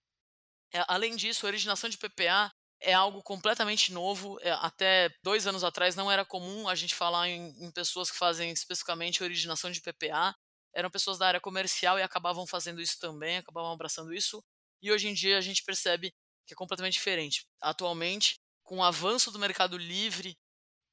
É, 0.74 0.84
além 0.88 1.16
disso, 1.16 1.46
a 1.46 1.50
originação 1.50 1.90
de 1.90 1.98
PPA 1.98 2.52
é 2.80 2.94
algo 2.94 3.22
completamente 3.24 3.92
novo. 3.94 4.38
É, 4.42 4.52
até 4.52 5.10
dois 5.24 5.48
anos 5.48 5.64
atrás 5.64 5.96
não 5.96 6.12
era 6.12 6.26
comum 6.26 6.68
a 6.68 6.76
gente 6.76 6.96
falar 6.96 7.30
em, 7.30 7.50
em 7.64 7.72
pessoas 7.72 8.12
que 8.12 8.18
fazem 8.18 8.52
especificamente 8.52 9.24
originação 9.24 9.72
de 9.72 9.82
PPA. 9.82 10.36
Eram 10.74 10.90
pessoas 10.90 11.18
da 11.18 11.28
área 11.28 11.40
comercial 11.40 12.00
e 12.00 12.02
acabavam 12.02 12.48
fazendo 12.48 12.82
isso 12.82 13.00
também, 13.00 13.38
acabavam 13.38 13.72
abraçando 13.72 14.14
isso. 14.14 14.44
E 14.82 14.92
hoje 14.92 15.08
em 15.08 15.14
dia 15.14 15.38
a 15.38 15.42
gente 15.42 15.64
percebe 15.64 16.14
que 16.46 16.54
é 16.54 16.58
completamente 16.58 16.94
diferente. 16.94 17.46
Atualmente, 17.62 18.40
com 18.64 18.78
o 18.78 18.84
avanço 18.84 19.32
do 19.32 19.40
mercado 19.40 19.78
livre, 19.78 20.38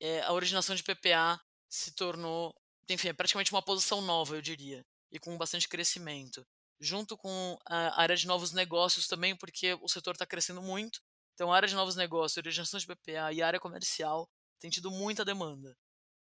é, 0.00 0.22
a 0.22 0.32
originação 0.32 0.74
de 0.74 0.82
PPA 0.82 1.40
se 1.68 1.94
tornou, 1.94 2.54
enfim, 2.88 3.08
é 3.08 3.12
praticamente 3.12 3.52
uma 3.52 3.62
posição 3.62 4.00
nova, 4.00 4.34
eu 4.34 4.42
diria. 4.42 4.84
e 5.12 5.18
com 5.18 5.36
bastante 5.36 5.68
crescimento. 5.68 6.46
Junto 6.80 7.16
com 7.16 7.58
a 7.66 8.00
área 8.00 8.16
de 8.16 8.26
novos 8.26 8.52
negócios 8.52 9.08
também, 9.08 9.36
porque 9.36 9.74
o 9.82 9.88
setor 9.88 10.12
está 10.14 10.24
crescendo 10.24 10.62
muito. 10.62 11.00
Então, 11.34 11.52
a 11.52 11.56
área 11.56 11.68
de 11.68 11.74
novos 11.74 11.96
negócios, 11.96 12.36
originação 12.36 12.78
de 12.78 12.86
BPA 12.86 13.32
e 13.32 13.42
a 13.42 13.46
área 13.46 13.58
comercial 13.58 14.28
tem 14.60 14.70
tido 14.70 14.90
muita 14.90 15.24
demanda. 15.24 15.76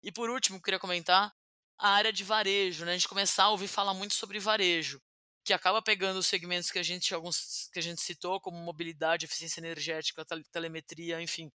E 0.03 0.13
por 0.13 0.31
último, 0.31 0.63
queria 0.63 0.79
comentar 0.79 1.35
a 1.79 1.91
área 1.91 2.13
de 2.13 2.23
varejo, 2.25 2.85
né? 2.85 2.93
A 2.93 2.95
gente 2.95 3.09
começar 3.09 3.45
a 3.45 3.51
ouvir 3.51 3.69
falar 3.69 3.95
muito 3.95 4.15
sobre 4.15 4.39
varejo, 4.39 5.01
que 5.49 5.55
acaba 5.55 5.81
pegando 5.81 6.19
os 6.19 6.27
segmentos 6.27 6.71
que 6.71 6.79
a 6.79 6.83
gente 6.83 7.15
alguns 7.15 7.71
que 7.73 7.79
a 7.79 7.83
gente 7.83 8.03
citou, 8.03 8.39
como 8.39 8.59
mobilidade, 8.59 9.25
eficiência 9.25 9.61
energética, 9.61 10.23
telemetria, 10.53 11.23
enfim. 11.23 11.51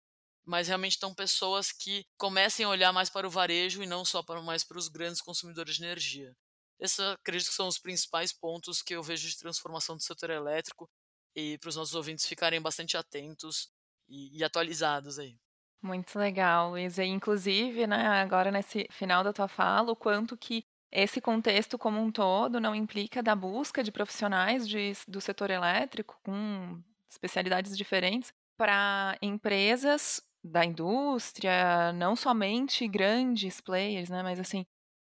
Mas 0.45 0.67
realmente 0.67 0.91
estão 0.91 1.11
pessoas 1.11 1.71
que 1.71 2.05
comecem 2.15 2.67
a 2.67 2.69
olhar 2.69 2.93
mais 2.93 3.09
para 3.09 3.25
o 3.25 3.31
varejo 3.31 3.81
e 3.81 3.87
não 3.87 4.05
só 4.05 4.21
para 4.21 4.43
mais 4.43 4.63
para 4.63 4.77
os 4.77 4.89
grandes 4.89 5.21
consumidores 5.21 5.77
de 5.77 5.83
energia. 5.83 6.35
Esses 6.79 6.99
acredito 6.99 7.47
que 7.47 7.55
são 7.55 7.67
os 7.67 7.79
principais 7.79 8.31
pontos 8.31 8.83
que 8.83 8.93
eu 8.93 9.01
vejo 9.01 9.27
de 9.27 9.35
transformação 9.35 9.95
do 9.95 10.03
setor 10.03 10.29
elétrico 10.29 10.87
e 11.35 11.57
para 11.57 11.69
os 11.69 11.75
nossos 11.75 11.95
ouvintes 11.95 12.27
ficarem 12.27 12.61
bastante 12.61 12.95
atentos 12.95 13.71
e, 14.07 14.37
e 14.37 14.43
atualizados 14.43 15.17
aí. 15.17 15.35
Muito 15.81 16.19
legal, 16.19 16.69
Luísa. 16.69 17.03
Inclusive, 17.03 17.87
né, 17.87 18.05
agora 18.21 18.51
nesse 18.51 18.87
final 18.91 19.23
da 19.23 19.33
tua 19.33 19.47
fala, 19.47 19.91
o 19.91 19.95
quanto 19.95 20.37
que 20.37 20.63
esse 20.91 21.21
contexto 21.21 21.77
como 21.77 21.99
um 22.01 22.11
todo 22.11 22.59
não 22.59 22.73
implica 22.73 23.21
da 23.21 23.35
busca 23.35 23.83
de 23.83 23.91
profissionais 23.91 24.67
de, 24.67 24.93
do 25.07 25.21
setor 25.21 25.49
elétrico 25.51 26.19
com 26.23 26.81
especialidades 27.09 27.77
diferentes 27.77 28.33
para 28.57 29.17
empresas 29.21 30.21
da 30.43 30.65
indústria, 30.65 31.91
não 31.93 32.15
somente 32.15 32.87
grandes 32.87 33.61
players, 33.61 34.09
né, 34.09 34.23
mas 34.23 34.39
assim, 34.39 34.65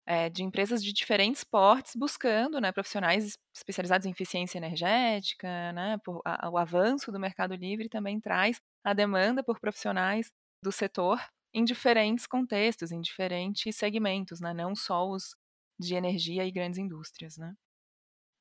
é, 0.06 0.30
de 0.30 0.44
empresas 0.44 0.84
de 0.84 0.94
diferentes 0.94 1.44
portes 1.44 1.96
buscando 1.96 2.62
né, 2.62 2.72
profissionais 2.72 3.38
especializados 3.54 4.06
em 4.06 4.12
eficiência 4.12 4.58
energética, 4.58 5.74
né, 5.74 5.98
por, 6.04 6.22
a, 6.24 6.50
o 6.50 6.58
avanço 6.58 7.12
do 7.12 7.20
mercado 7.20 7.56
livre 7.56 7.90
também 7.90 8.20
traz 8.20 8.62
a 8.84 8.94
demanda 8.94 9.44
por 9.44 9.60
profissionais 9.60 10.32
do 10.64 10.72
setor 10.72 11.20
em 11.54 11.64
diferentes 11.64 12.28
contextos, 12.28 12.92
em 12.92 13.02
diferentes 13.02 13.76
segmentos, 13.76 14.40
né, 14.40 14.54
não 14.54 14.76
só 14.76 15.10
os 15.10 15.36
de 15.80 15.96
energia 15.96 16.46
e 16.46 16.52
grandes 16.52 16.80
indústrias, 16.80 17.38
né? 17.38 17.54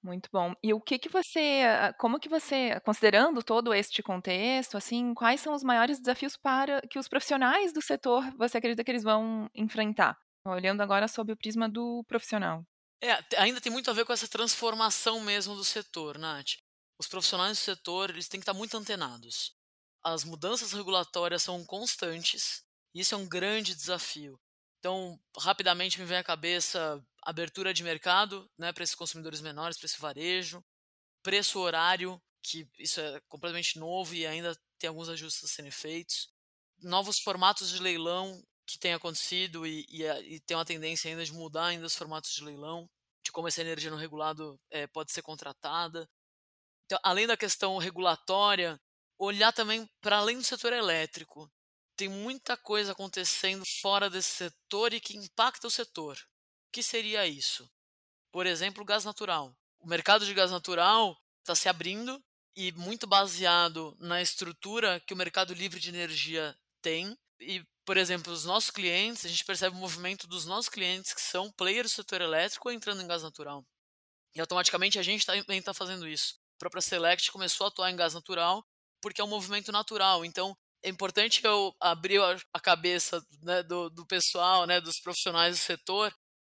Muito 0.03 0.29
bom. 0.31 0.55
E 0.63 0.75
o 0.75 0.81
que 0.81 0.99
que 0.99 1.09
você, 1.09 1.63
como 1.99 2.21
que 2.21 2.29
você, 2.29 2.79
considerando 2.81 3.43
todo 3.43 3.73
este 3.73 4.03
contexto, 4.03 4.77
assim, 4.77 5.15
quais 5.15 5.41
são 5.41 5.55
os 5.55 5.63
maiores 5.63 5.99
desafios 5.99 6.37
para 6.37 6.83
que 6.83 6.99
os 6.99 7.09
profissionais 7.09 7.73
do 7.73 7.81
setor 7.81 8.23
você 8.37 8.59
acredita 8.59 8.85
que 8.85 8.91
eles 8.91 9.03
vão 9.03 9.49
enfrentar? 9.55 10.19
Olhando 10.47 10.83
agora 10.83 11.09
sob 11.09 11.33
o 11.33 11.37
prisma 11.37 11.71
do 11.71 12.05
profissional. 12.07 12.63
É, 13.03 13.13
ainda 13.39 13.63
tem 13.63 13.73
muito 13.73 13.91
a 13.91 13.95
ver 13.95 14.05
com 14.05 14.13
essa 14.13 14.29
transformação 14.29 15.21
mesmo 15.21 15.55
do 15.55 15.65
setor, 15.65 16.19
Nath. 16.19 16.59
Os 17.01 17.09
profissionais 17.09 17.59
do 17.59 17.61
setor, 17.63 18.11
eles 18.11 18.29
têm 18.29 18.39
que 18.39 18.43
estar 18.43 18.53
muito 18.53 18.77
antenados. 18.77 19.55
As 20.05 20.23
mudanças 20.23 20.73
regulatórias 20.73 21.43
são 21.43 21.65
constantes, 21.65 22.63
e 22.95 23.01
isso 23.01 23.15
é 23.15 23.19
um 23.19 23.27
grande 23.27 23.75
desafio. 23.75 24.39
Então, 24.79 25.19
rapidamente 25.39 25.99
me 25.99 26.05
vem 26.05 26.19
à 26.19 26.23
cabeça 26.23 27.03
abertura 27.25 27.73
de 27.73 27.83
mercado 27.83 28.49
né, 28.59 28.73
para 28.73 28.85
esses 28.85 28.95
consumidores 28.95 29.41
menores, 29.41 29.79
para 29.79 29.87
esse 29.87 30.01
varejo, 30.01 30.65
preço 31.23 31.59
horário, 31.59 32.21
que 32.43 32.69
isso 32.79 33.01
é 33.01 33.21
completamente 33.29 33.79
novo 33.79 34.15
e 34.15 34.27
ainda 34.27 34.57
tem 34.79 34.89
alguns 34.89 35.09
ajustes 35.09 35.45
a 35.45 35.49
serem 35.49 35.71
feitos, 35.71 36.29
novos 36.83 37.19
formatos 37.19 37.71
de 37.71 37.81
leilão 37.81 38.43
que 38.67 38.79
tem 38.79 38.93
acontecido 38.93 39.67
e, 39.67 39.87
e, 39.89 40.03
e, 40.05 40.41
tem 40.41 40.57
uma 40.57 40.65
tendência 40.65 41.11
ainda 41.11 41.25
de 41.25 41.33
mudar 41.33 41.67
ainda 41.67 41.87
os 41.87 41.95
formatos 41.95 42.33
de 42.33 42.45
leilão, 42.45 42.89
de 43.23 43.33
como 43.33 43.49
essa 43.49 43.61
energia 43.61 43.91
não 43.91 43.99
regulado 43.99 44.59
é, 44.71 44.87
pode 44.87 45.13
ser 45.13 45.23
contratada. 45.23 46.09
Então, 46.85 46.99
além 47.03 47.27
da 47.27 47.37
questão 47.37 47.79
regulatória, 47.79 48.79
olhar 49.19 49.53
também 49.53 49.89
para 50.01 50.19
além 50.19 50.37
do 50.37 50.45
setor 50.45 50.73
elétrico. 50.73 51.51
Tem 51.97 52.09
muita 52.09 52.57
coisa 52.57 52.93
acontecendo 52.93 53.65
fora 53.81 54.11
desse 54.11 54.31
setor 54.31 54.93
e 54.93 55.01
que 55.01 55.17
impacta 55.17 55.67
o 55.67 55.71
setor. 55.71 56.19
Que 56.75 56.83
seria 56.83 57.25
isso? 57.25 57.71
Por 58.33 58.47
exemplo, 58.47 58.85
gás 58.85 59.05
natural. 59.05 59.57
O 59.79 59.87
mercado 59.87 60.27
de 60.27 60.35
gás 60.35 60.51
natural 60.51 61.17
está 61.39 61.55
se 61.55 61.69
abrindo 61.69 62.21
e 62.57 62.73
muito 62.73 63.07
baseado 63.07 63.97
na 64.01 64.21
estrutura 64.21 64.99
que 65.07 65.15
o 65.15 65.17
mercado 65.17 65.55
livre 65.55 65.79
de 65.79 65.89
energia 65.89 66.53
tem. 66.83 67.17
E 67.39 67.65
por 67.85 67.97
exemplo, 67.97 68.33
os 68.33 68.45
nossos 68.45 68.73
clientes, 68.73 69.25
a 69.25 69.29
gente 69.29 69.45
percebe 69.45 69.77
o 69.77 69.79
movimento 69.79 70.27
dos 70.27 70.47
nossos 70.47 70.69
clientes 70.69 71.15
que 71.15 71.21
são 71.21 71.49
players 71.53 71.93
do 71.93 71.95
setor 71.95 72.21
elétrico 72.21 72.69
entrando 72.73 73.03
em 73.03 73.07
gás 73.07 73.23
natural. 73.23 73.65
E 74.35 74.41
automaticamente 74.41 74.99
a 74.99 75.03
gente 75.05 75.25
também 75.25 75.61
está 75.61 75.73
fazendo 75.73 76.09
isso. 76.09 76.35
A 76.57 76.59
própria 76.59 76.83
Select 76.83 77.31
começou 77.31 77.67
a 77.67 77.69
atuar 77.69 77.93
em 77.93 77.97
gás 77.97 78.15
natural 78.15 78.67
porque 79.01 79.21
é 79.21 79.25
um 79.25 79.29
movimento 79.29 79.71
natural. 79.71 80.25
Então, 80.25 80.57
é 80.83 80.89
importante 80.89 81.41
eu 81.45 81.73
abrir 81.81 82.21
a 82.53 82.59
cabeça 82.59 83.25
né, 83.43 83.63
do, 83.63 83.89
do, 83.91 84.05
pessoal, 84.05 84.67
né, 84.67 84.81
dos 84.81 84.99
profissionais 84.99 85.57
do 85.57 85.63
setor, 85.63 86.13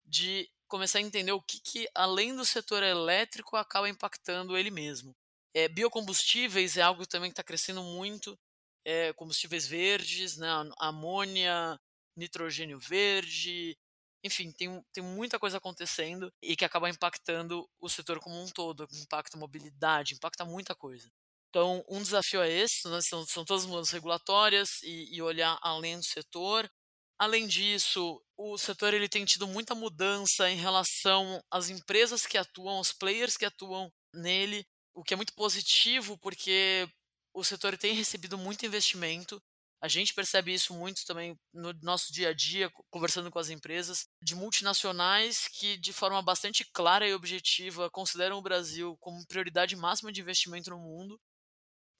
de 0.08 0.48
começar 0.66 0.98
a 0.98 1.02
entender 1.02 1.32
o 1.32 1.42
que, 1.42 1.60
que 1.60 1.88
além 1.94 2.34
do 2.34 2.44
setor 2.44 2.82
elétrico, 2.82 3.56
acaba 3.56 3.88
impactando 3.88 4.56
ele 4.56 4.70
mesmo. 4.70 5.14
É, 5.54 5.68
biocombustíveis 5.68 6.76
é 6.76 6.82
algo 6.82 7.06
também 7.06 7.30
que 7.30 7.32
está 7.32 7.42
crescendo 7.42 7.82
muito 7.82 8.38
é, 8.84 9.12
combustíveis 9.14 9.66
verdes, 9.66 10.36
né, 10.36 10.48
amônia, 10.78 11.78
nitrogênio 12.16 12.78
verde, 12.78 13.76
enfim, 14.24 14.50
tem, 14.52 14.82
tem 14.92 15.02
muita 15.02 15.38
coisa 15.38 15.58
acontecendo 15.58 16.32
e 16.42 16.56
que 16.56 16.64
acaba 16.64 16.90
impactando 16.90 17.68
o 17.80 17.88
setor 17.88 18.18
como 18.20 18.40
um 18.40 18.48
todo, 18.48 18.86
impacta 18.92 19.36
a 19.36 19.40
mobilidade, 19.40 20.14
impacta 20.14 20.44
muita 20.44 20.74
coisa. 20.74 21.08
Então, 21.48 21.84
um 21.88 22.02
desafio 22.02 22.42
é 22.42 22.50
esse, 22.50 22.86
né, 22.88 23.00
são, 23.00 23.24
são 23.26 23.44
todas 23.44 23.64
as 23.64 23.68
mudanças 23.68 23.92
regulatórias 23.92 24.82
e, 24.82 25.14
e 25.14 25.22
olhar 25.22 25.58
além 25.62 25.98
do 25.98 26.04
setor. 26.04 26.70
Além 27.18 27.48
disso, 27.48 28.22
o 28.36 28.56
setor 28.56 28.94
ele 28.94 29.08
tem 29.08 29.24
tido 29.24 29.46
muita 29.48 29.74
mudança 29.74 30.48
em 30.48 30.56
relação 30.56 31.42
às 31.50 31.68
empresas 31.68 32.24
que 32.24 32.38
atuam, 32.38 32.76
aos 32.76 32.92
players 32.92 33.36
que 33.36 33.44
atuam 33.44 33.90
nele, 34.14 34.64
o 34.94 35.02
que 35.02 35.14
é 35.14 35.16
muito 35.16 35.34
positivo 35.34 36.16
porque 36.18 36.88
o 37.34 37.42
setor 37.42 37.76
tem 37.76 37.92
recebido 37.92 38.38
muito 38.38 38.64
investimento. 38.64 39.42
A 39.80 39.88
gente 39.88 40.14
percebe 40.14 40.52
isso 40.52 40.74
muito 40.74 41.04
também 41.06 41.36
no 41.52 41.72
nosso 41.82 42.12
dia 42.12 42.30
a 42.30 42.32
dia, 42.32 42.70
conversando 42.90 43.30
com 43.30 43.38
as 43.38 43.48
empresas, 43.48 44.06
de 44.22 44.34
multinacionais 44.34 45.46
que, 45.48 45.76
de 45.76 45.92
forma 45.92 46.20
bastante 46.20 46.64
clara 46.72 47.06
e 47.06 47.14
objetiva, 47.14 47.90
consideram 47.90 48.38
o 48.38 48.42
Brasil 48.42 48.96
como 49.00 49.26
prioridade 49.26 49.76
máxima 49.76 50.12
de 50.12 50.20
investimento 50.20 50.70
no 50.70 50.78
mundo. 50.78 51.20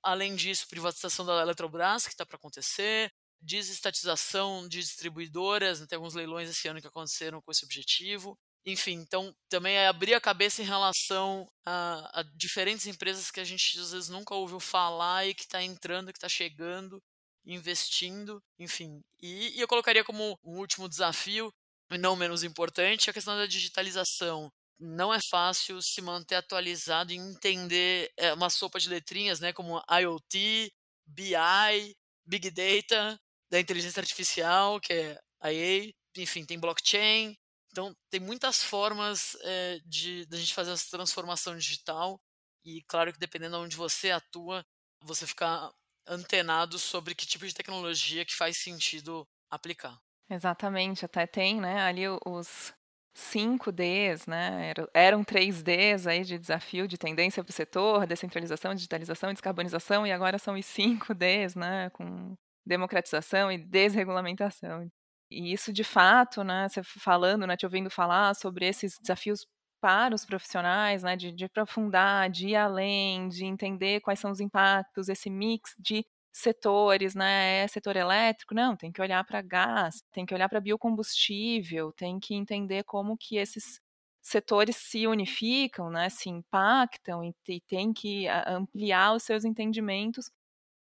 Além 0.03 0.35
disso, 0.35 0.69
privatização 0.69 1.25
da 1.25 1.43
Eletrobras, 1.43 2.05
que 2.05 2.15
está 2.15 2.27
para 2.27 2.37
acontecer, 2.37 3.13
desestatização 3.41 4.69
de 4.69 4.81
distribuidoras, 4.81 5.81
né, 5.81 5.87
tem 5.89 5.97
alguns 5.97 6.15
leilões 6.15 6.51
esse 6.51 6.69
ano 6.69 6.81
que 6.81 6.87
aconteceram 6.87 7.41
com 7.41 7.51
esse 7.51 7.65
objetivo. 7.65 8.39
Enfim, 8.67 8.95
então 8.95 9.35
também 9.49 9.77
é 9.77 9.89
abrir 9.89 10.15
a 10.15 10.21
cabeça 10.21 10.61
em 10.61 10.65
relação 10.65 11.47
a, 11.65 12.21
a 12.21 12.23
diferentes 12.35 12.87
empresas 12.87 13.31
que 13.31 13.41
a 13.41 13.45
gente 13.45 13.79
às 13.79 13.93
vezes 13.93 14.09
nunca 14.09 14.35
ouviu 14.35 14.61
falar 14.61 15.27
e 15.27 15.35
que 15.35 15.43
está 15.43 15.63
entrando, 15.63 16.13
que 16.13 16.19
está 16.19 16.29
chegando, 16.29 17.01
investindo, 17.47 18.43
enfim. 18.59 19.01
E, 19.21 19.57
e 19.57 19.61
eu 19.61 19.69
colocaria 19.69 20.05
como 20.05 20.39
um 20.45 20.59
último 20.59 20.89
desafio, 20.89 21.53
não 21.91 22.17
menos 22.17 22.45
importante, 22.45 23.09
a 23.09 23.13
questão 23.13 23.37
da 23.37 23.47
digitalização 23.47 24.53
não 24.79 25.13
é 25.13 25.19
fácil 25.21 25.83
se 25.83 26.01
manter 26.01 26.37
atualizado 26.37 27.13
e 27.13 27.17
entender 27.17 28.11
é, 28.17 28.33
uma 28.33 28.51
sopa 28.51 28.79
de 28.79 28.89
letrinhas, 28.89 29.41
né, 29.41 29.53
como 29.53 29.83
IoT, 29.91 30.73
BI, 31.07 31.97
Big 32.27 32.51
Data, 32.51 33.19
da 33.51 33.61
inteligência 33.61 34.01
artificial, 34.01 34.81
que 34.81 34.93
é 34.93 35.19
IA, 35.53 35.93
enfim, 36.17 36.45
tem 36.45 36.59
blockchain, 36.59 37.35
então, 37.71 37.95
tem 38.11 38.21
muitas 38.21 38.63
formas 38.63 39.37
é, 39.43 39.79
de, 39.85 40.27
de 40.27 40.37
a 40.37 40.39
gente 40.39 40.55
fazer 40.55 40.73
essa 40.73 40.91
transformação 40.91 41.57
digital 41.57 42.21
e, 42.65 42.83
claro, 42.89 43.13
que 43.13 43.19
dependendo 43.19 43.57
de 43.57 43.65
onde 43.65 43.77
você 43.77 44.11
atua, 44.11 44.65
você 45.03 45.27
ficar 45.27 45.71
antenado 46.07 46.79
sobre 46.79 47.15
que 47.15 47.27
tipo 47.27 47.47
de 47.47 47.55
tecnologia 47.55 48.25
que 48.25 48.35
faz 48.35 48.57
sentido 48.57 49.27
aplicar. 49.51 49.97
Exatamente, 50.31 51.05
até 51.05 51.27
tem, 51.27 51.61
né, 51.61 51.83
ali 51.83 52.05
os 52.27 52.73
5Ds, 53.15 54.27
né, 54.27 54.73
eram 54.93 55.23
3Ds 55.23 56.07
aí 56.07 56.25
de 56.25 56.39
desafio, 56.39 56.89
de 56.89 56.99
tendência 56.99 57.43
para 57.45 57.51
o 57.51 57.55
setor, 57.55 58.07
descentralização, 58.07 58.75
digitalização, 58.75 59.33
descarbonização, 59.33 60.07
e 60.07 60.13
agora 60.13 60.39
são 60.39 60.55
os 60.55 60.67
5Ds, 60.67 61.55
né, 61.55 61.91
com 61.91 62.37
democratização 62.69 63.51
e 63.53 63.59
desregulamentação. 63.59 64.89
E 65.31 65.53
isso 65.53 65.73
de 65.73 65.85
fato, 65.85 66.43
né, 66.45 66.69
você 66.69 66.83
falando, 66.83 67.47
né, 67.47 67.57
te 67.57 67.67
ouvindo 67.67 67.91
falar 67.91 68.35
sobre 68.35 68.67
esses 68.67 68.99
desafios 69.01 69.47
para 69.81 70.15
os 70.15 70.25
profissionais, 70.25 71.03
né, 71.03 71.17
de, 71.17 71.31
de 71.33 71.45
aprofundar, 71.45 72.31
de 72.31 72.49
ir 72.49 72.57
além, 72.57 73.29
de 73.29 73.45
entender 73.45 74.01
quais 74.01 74.19
são 74.21 74.31
os 74.31 74.41
impactos, 74.41 75.09
esse 75.09 75.31
mix 75.31 75.75
de 75.79 76.05
setores, 76.33 77.15
né, 77.15 77.65
é 77.65 77.69
setor 77.69 77.97
elétrico, 77.97 78.55
não, 78.55 78.77
tem 78.77 78.91
que 78.93 79.01
olhar 79.03 79.25
para 79.25 79.43
gás, 79.43 80.03
tem 80.13 80.25
que 80.27 80.35
olhar 80.35 80.49
para 80.49 80.61
biocombustível, 80.61 81.93
tem 81.93 82.19
que 82.21 82.35
entender 82.35 82.85
como 82.85 83.17
que 83.17 83.37
esses 83.37 83.81
setores 84.23 84.77
se 84.77 85.07
unificam, 85.07 85.91
né, 85.91 86.09
se 86.09 86.29
impactam 86.29 87.25
e, 87.25 87.35
e 87.49 87.61
têm 87.63 87.93
que 87.93 88.27
ampliar 88.47 89.15
os 89.15 89.23
seus 89.23 89.45
entendimentos. 89.45 90.31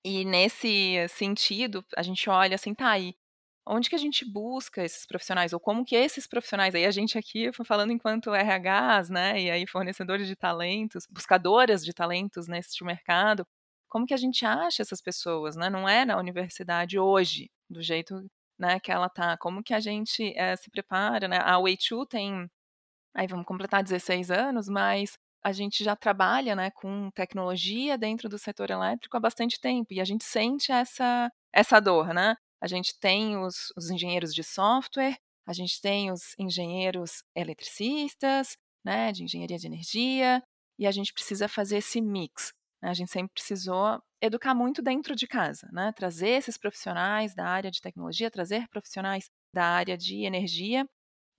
E 0.05 0.25
nesse 0.25 1.07
sentido, 1.09 1.85
a 1.97 2.03
gente 2.03 2.29
olha 2.31 2.55
assim, 2.55 2.75
tá 2.75 2.91
aí, 2.91 3.15
onde 3.67 3.91
que 3.91 3.95
a 3.95 3.99
gente 3.99 4.25
busca 4.25 4.83
esses 4.85 5.07
profissionais, 5.07 5.53
ou 5.53 5.61
como 5.61 5.85
que 5.85 5.95
esses 5.95 6.27
profissionais, 6.27 6.75
aí 6.75 6.87
a 6.87 6.91
gente 6.91 7.19
aqui 7.19 7.51
falando 7.65 7.93
enquanto 7.93 8.35
RHs, 8.35 9.11
né, 9.11 9.41
e 9.43 9.51
aí 9.51 9.67
fornecedores 9.67 10.27
de 10.27 10.35
talentos, 10.37 11.07
buscadoras 11.11 11.85
de 11.85 11.93
talentos 11.93 12.49
neste 12.49 12.83
mercado, 12.85 13.47
como 13.89 14.07
que 14.07 14.15
a 14.15 14.17
gente 14.17 14.45
acha 14.47 14.83
essas 14.83 15.03
pessoas, 15.03 15.55
né, 15.57 15.69
não 15.71 15.89
é 15.89 16.05
na 16.07 16.17
universidade 16.19 16.99
hoje, 16.99 17.51
do 17.69 17.83
jeito, 17.83 18.25
né, 18.59 18.81
que 18.81 18.91
ela 18.91 19.09
tá, 19.11 19.37
como 19.39 19.63
que 19.63 19.75
a 19.75 19.81
gente 19.81 20.33
é, 20.37 20.57
se 20.57 20.71
prepara, 20.71 21.29
né, 21.29 21.39
a 21.39 21.57
Way2 21.59 22.07
tem, 22.09 22.51
aí 23.15 23.27
vamos 23.29 23.47
completar 23.47 23.83
16 23.83 24.31
anos, 24.31 24.69
mas 24.69 25.19
a 25.43 25.53
gente 25.53 25.83
já 25.83 25.97
trabalha, 25.97 26.55
né, 26.55 26.71
com 26.71 27.11
tecnologia 27.13 27.97
dentro 27.97 28.29
do 28.29 28.39
setor 28.39 28.71
elétrico 28.71 29.17
há 29.17 29.21
bastante 29.21 29.61
tempo, 29.61 29.93
e 29.93 30.01
a 30.01 30.05
gente 30.05 30.25
sente 30.25 30.71
essa, 30.71 31.31
essa 31.53 31.81
dor, 31.81 32.13
né, 32.13 32.35
a 32.61 32.67
gente 32.67 32.99
tem 32.99 33.39
os, 33.39 33.73
os 33.77 33.91
engenheiros 33.91 34.35
de 34.35 34.45
software, 34.45 35.17
a 35.47 35.53
gente 35.53 35.81
tem 35.81 36.13
os 36.13 36.35
engenheiros 36.39 37.23
eletricistas, 37.35 38.57
né, 38.85 39.13
de 39.13 39.25
engenharia 39.25 39.59
de 39.59 39.67
energia, 39.67 40.43
e 40.79 40.87
a 40.87 40.91
gente 40.91 41.13
precisa 41.13 41.49
fazer 41.49 41.79
esse 41.79 42.01
mix. 42.01 42.53
Né? 42.83 42.91
A 42.91 42.95
gente 42.95 43.11
sempre 43.11 43.33
precisou 43.33 44.01
educar 44.23 44.55
muito 44.55 44.83
dentro 44.83 45.15
de 45.15 45.27
casa, 45.27 45.69
né? 45.73 45.93
trazer 45.93 46.31
esses 46.31 46.59
profissionais 46.59 47.35
da 47.35 47.47
área 47.47 47.71
de 47.71 47.81
tecnologia, 47.81 48.31
trazer 48.31 48.69
profissionais 48.69 49.29
da 49.55 49.65
área 49.65 49.97
de 49.97 50.25
energia 50.25 50.87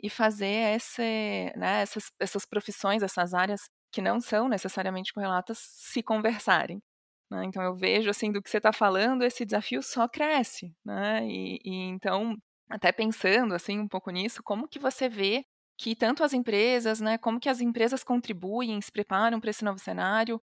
e 0.02 0.10
fazer 0.10 0.76
esse, 0.76 1.54
né, 1.56 1.82
essas, 1.82 2.12
essas 2.20 2.46
profissões, 2.46 3.04
essas 3.04 3.34
áreas 3.34 3.62
que 3.92 4.02
não 4.02 4.22
são 4.22 4.48
necessariamente 4.48 5.14
correlatas 5.14 5.58
se 5.60 6.02
conversarem. 6.02 6.82
Né? 7.30 7.46
Então 7.46 7.64
eu 7.64 7.76
vejo 7.76 8.10
assim 8.10 8.32
do 8.32 8.42
que 8.42 8.50
você 8.50 8.58
está 8.58 8.74
falando, 8.74 9.24
esse 9.24 9.46
desafio 9.46 9.82
só 9.82 10.08
cresce, 10.08 10.74
né? 10.84 11.26
E, 11.26 11.60
e, 11.64 11.74
então 11.90 12.36
até 12.70 12.92
pensando 12.92 13.54
assim 13.54 13.80
um 13.80 13.88
pouco 13.88 14.12
nisso, 14.12 14.42
como 14.44 14.68
que 14.68 14.80
você 14.80 15.10
vê 15.10 15.44
que 15.78 15.96
tanto 15.96 16.24
as 16.24 16.34
empresas, 16.34 17.02
né, 17.02 17.18
como 17.18 17.40
que 17.40 17.50
as 17.50 17.60
empresas 17.60 18.04
contribuem, 18.04 18.80
se 18.82 18.92
preparam 18.92 19.40
para 19.40 19.50
esse 19.50 19.64
novo 19.64 19.80
cenário 19.80 20.40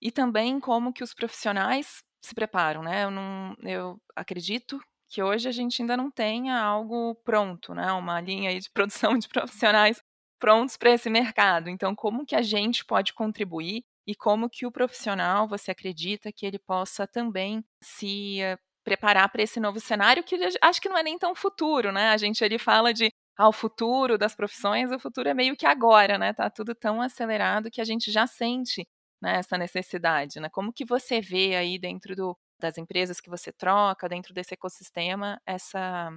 e 0.00 0.12
também 0.12 0.60
como 0.60 0.92
que 0.92 1.02
os 1.02 1.12
profissionais 1.12 2.02
se 2.22 2.34
preparam, 2.34 2.82
né? 2.82 3.04
Eu 3.04 3.10
não, 3.10 3.54
eu 3.62 4.00
acredito 4.14 4.78
que 5.08 5.22
hoje 5.22 5.48
a 5.48 5.52
gente 5.52 5.80
ainda 5.82 5.96
não 5.96 6.10
tenha 6.10 6.60
algo 6.60 7.14
pronto, 7.24 7.74
né? 7.74 7.90
Uma 7.92 8.20
linha 8.20 8.58
de 8.58 8.70
produção 8.72 9.18
de 9.18 9.28
profissionais 9.28 10.00
prontos 10.38 10.76
para 10.76 10.90
esse 10.90 11.10
mercado. 11.10 11.68
Então, 11.68 11.94
como 11.94 12.24
que 12.24 12.36
a 12.36 12.42
gente 12.42 12.84
pode 12.84 13.12
contribuir 13.12 13.82
e 14.06 14.14
como 14.14 14.48
que 14.48 14.66
o 14.66 14.72
profissional 14.72 15.46
você 15.46 15.70
acredita 15.70 16.32
que 16.32 16.46
ele 16.46 16.58
possa 16.58 17.06
também 17.06 17.62
se 17.82 18.38
uh, 18.42 18.58
preparar 18.82 19.28
para 19.30 19.42
esse 19.42 19.60
novo 19.60 19.78
cenário 19.80 20.24
que 20.24 20.36
acho 20.62 20.80
que 20.80 20.88
não 20.88 20.96
é 20.96 21.02
nem 21.02 21.18
tão 21.18 21.34
futuro, 21.34 21.92
né? 21.92 22.08
A 22.08 22.16
gente 22.16 22.42
ali 22.42 22.58
fala 22.58 22.94
de 22.94 23.10
ah, 23.36 23.48
o 23.48 23.52
futuro 23.52 24.16
das 24.18 24.34
profissões, 24.34 24.90
o 24.90 24.98
futuro 24.98 25.28
é 25.28 25.34
meio 25.34 25.56
que 25.56 25.66
agora, 25.66 26.18
né? 26.18 26.32
Tá 26.32 26.48
tudo 26.50 26.74
tão 26.74 27.02
acelerado 27.02 27.70
que 27.70 27.80
a 27.80 27.84
gente 27.84 28.10
já 28.10 28.26
sente 28.26 28.86
né, 29.22 29.36
essa 29.38 29.58
necessidade, 29.58 30.40
né? 30.40 30.48
Como 30.50 30.72
que 30.72 30.84
você 30.84 31.20
vê 31.20 31.54
aí 31.56 31.78
dentro 31.78 32.16
do, 32.16 32.36
das 32.60 32.78
empresas 32.78 33.20
que 33.20 33.30
você 33.30 33.52
troca, 33.52 34.08
dentro 34.08 34.32
desse 34.34 34.54
ecossistema, 34.54 35.40
essa, 35.46 36.10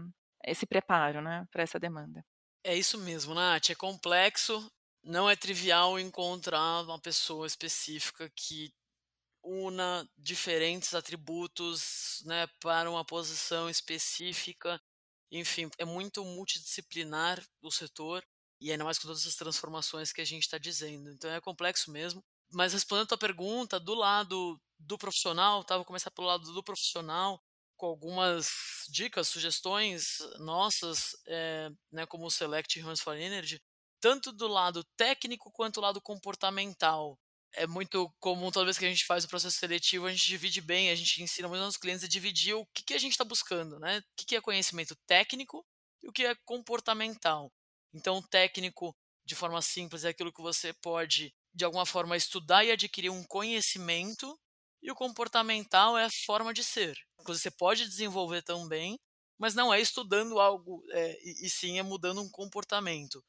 esse 0.45 0.65
preparo, 0.65 1.21
né, 1.21 1.45
para 1.51 1.63
essa 1.63 1.79
demanda? 1.79 2.23
É 2.63 2.75
isso 2.75 2.97
mesmo, 2.97 3.33
Nath. 3.33 3.71
É 3.71 3.75
complexo, 3.75 4.71
não 5.03 5.29
é 5.29 5.35
trivial 5.35 5.99
encontrar 5.99 6.83
uma 6.83 6.99
pessoa 6.99 7.47
específica 7.47 8.29
que 8.35 8.71
una 9.43 10.07
diferentes 10.17 10.93
atributos 10.93 12.21
né, 12.25 12.47
para 12.59 12.89
uma 12.89 13.03
posição 13.03 13.69
específica. 13.69 14.79
Enfim, 15.31 15.69
é 15.77 15.85
muito 15.85 16.23
multidisciplinar 16.23 17.43
o 17.61 17.71
setor 17.71 18.23
e 18.59 18.71
ainda 18.71 18.83
mais 18.83 18.99
com 18.99 19.07
todas 19.07 19.25
as 19.25 19.35
transformações 19.35 20.13
que 20.13 20.21
a 20.21 20.25
gente 20.25 20.43
está 20.43 20.57
dizendo. 20.59 21.09
Então 21.11 21.31
é 21.31 21.41
complexo 21.41 21.91
mesmo. 21.91 22.23
Mas 22.51 22.73
respondendo 22.73 23.05
a 23.05 23.07
tua 23.07 23.17
pergunta, 23.17 23.79
do 23.79 23.95
lado 23.95 24.61
do 24.77 24.97
profissional, 24.97 25.63
tá? 25.63 25.77
Vou 25.77 25.85
começar 25.85 26.11
pelo 26.11 26.27
lado 26.27 26.53
do 26.53 26.63
profissional, 26.63 27.41
com 27.81 27.87
algumas 27.87 28.85
dicas, 28.89 29.27
sugestões 29.27 30.19
nossas, 30.37 31.15
é, 31.25 31.67
né, 31.91 32.05
como 32.05 32.27
o 32.27 32.29
Select 32.29 32.79
Humans 32.79 32.99
for 32.99 33.17
Energy, 33.17 33.59
tanto 33.99 34.31
do 34.31 34.47
lado 34.47 34.83
técnico 34.95 35.51
quanto 35.51 35.75
do 35.75 35.81
lado 35.81 35.99
comportamental. 35.99 37.17
É 37.55 37.65
muito 37.65 38.13
comum, 38.19 38.51
toda 38.51 38.65
vez 38.65 38.77
que 38.77 38.85
a 38.85 38.89
gente 38.89 39.03
faz 39.03 39.23
o 39.23 39.27
processo 39.27 39.57
seletivo, 39.57 40.05
a 40.05 40.11
gente 40.11 40.27
divide 40.27 40.61
bem, 40.61 40.91
a 40.91 40.95
gente 40.95 41.23
ensina 41.23 41.47
muito 41.47 41.63
aos 41.63 41.75
clientes 41.75 42.03
a 42.03 42.07
dividir 42.07 42.53
o 42.53 42.67
que, 42.67 42.83
que 42.83 42.93
a 42.93 42.99
gente 42.99 43.13
está 43.13 43.25
buscando, 43.25 43.79
né? 43.79 43.97
O 43.97 44.03
que, 44.15 44.27
que 44.27 44.35
é 44.35 44.41
conhecimento 44.41 44.95
técnico 45.07 45.65
e 46.03 46.07
o 46.07 46.11
que 46.11 46.23
é 46.23 46.35
comportamental. 46.45 47.51
Então, 47.91 48.21
técnico, 48.21 48.95
de 49.25 49.33
forma 49.33 49.59
simples, 49.59 50.03
é 50.03 50.09
aquilo 50.09 50.31
que 50.31 50.41
você 50.41 50.71
pode, 50.83 51.33
de 51.51 51.65
alguma 51.65 51.87
forma, 51.87 52.15
estudar 52.15 52.63
e 52.63 52.71
adquirir 52.71 53.09
um 53.09 53.23
conhecimento, 53.23 54.39
e 54.83 54.91
o 54.91 54.95
comportamental 54.95 55.97
é 55.97 56.05
a 56.05 56.09
forma 56.25 56.53
de 56.53 56.63
ser. 56.63 56.95
Inclusive, 57.21 57.43
você 57.43 57.51
pode 57.51 57.87
desenvolver 57.87 58.41
também, 58.41 58.99
mas 59.39 59.55
não 59.55 59.73
é 59.73 59.79
estudando 59.79 60.39
algo, 60.39 60.83
é, 60.91 61.17
e, 61.23 61.45
e 61.45 61.49
sim 61.49 61.79
é 61.79 61.83
mudando 61.83 62.21
um 62.21 62.29
comportamento. 62.29 63.23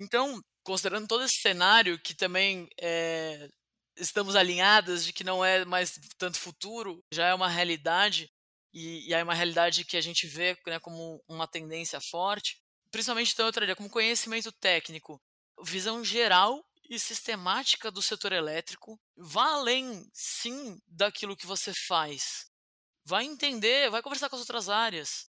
Então, 0.00 0.40
considerando 0.64 1.06
todo 1.08 1.24
esse 1.24 1.36
cenário 1.40 2.00
que 2.00 2.14
também 2.14 2.68
é, 2.80 3.48
estamos 3.96 4.34
alinhadas 4.36 5.04
de 5.04 5.12
que 5.12 5.24
não 5.24 5.44
é 5.44 5.64
mais 5.64 5.98
tanto 6.18 6.38
futuro, 6.38 7.02
já 7.12 7.28
é 7.28 7.34
uma 7.34 7.48
realidade 7.48 8.30
e, 8.72 9.08
e 9.08 9.14
é 9.14 9.22
uma 9.22 9.34
realidade 9.34 9.84
que 9.84 9.96
a 9.96 10.00
gente 10.00 10.26
vê 10.26 10.56
né, 10.66 10.80
como 10.80 11.22
uma 11.28 11.46
tendência 11.46 12.00
forte, 12.00 12.56
principalmente 12.90 13.32
então 13.32 13.46
eu 13.46 13.52
traria 13.52 13.76
como 13.76 13.90
conhecimento 13.90 14.50
técnico, 14.52 15.20
visão 15.62 16.04
geral 16.04 16.64
e 16.88 16.98
sistemática 16.98 17.90
do 17.90 18.02
setor 18.02 18.32
elétrico, 18.32 18.98
vá 19.16 19.52
além 19.52 20.08
sim 20.12 20.78
daquilo 20.88 21.36
que 21.36 21.46
você 21.46 21.72
faz. 21.74 22.49
Vai 23.04 23.24
entender, 23.24 23.90
vai 23.90 24.02
conversar 24.02 24.28
com 24.28 24.36
as 24.36 24.40
outras 24.40 24.68
áreas 24.68 25.30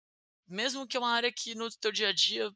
mesmo 0.47 0.87
que 0.87 0.95
é 0.95 0.99
uma 0.99 1.11
área 1.11 1.31
que 1.31 1.53
no 1.53 1.69
teu 1.69 1.91
dia 1.91 2.09
a 2.09 2.13
dia 2.13 2.51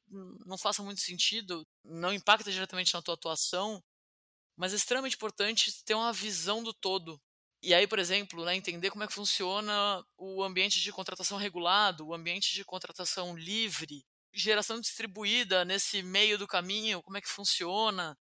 não 0.45 0.57
faça 0.57 0.81
muito 0.81 1.01
sentido, 1.01 1.67
não 1.83 2.13
impacta 2.13 2.51
diretamente 2.51 2.93
na 2.93 3.01
tua 3.01 3.15
atuação, 3.15 3.83
mas 4.55 4.73
é 4.73 4.75
extremamente 4.77 5.15
importante 5.15 5.83
ter 5.83 5.93
uma 5.93 6.13
visão 6.13 6.63
do 6.63 6.73
todo. 6.73 7.21
E 7.61 7.73
aí, 7.73 7.85
por 7.85 7.99
exemplo, 7.99 8.43
né, 8.45 8.55
entender 8.55 8.89
como 8.89 9.03
é 9.03 9.07
que 9.07 9.13
funciona 9.13 10.03
o 10.17 10.41
ambiente 10.41 10.81
de 10.81 10.91
contratação 10.91 11.37
regulado, 11.37 12.07
o 12.07 12.13
ambiente 12.13 12.55
de 12.55 12.63
contratação 12.63 13.37
livre, 13.37 14.03
geração 14.33 14.79
distribuída 14.79 15.65
nesse 15.65 16.01
meio 16.01 16.37
do 16.37 16.47
caminho, 16.47 17.03
como 17.03 17.17
é 17.17 17.21
que 17.21 17.29
funciona. 17.29 18.17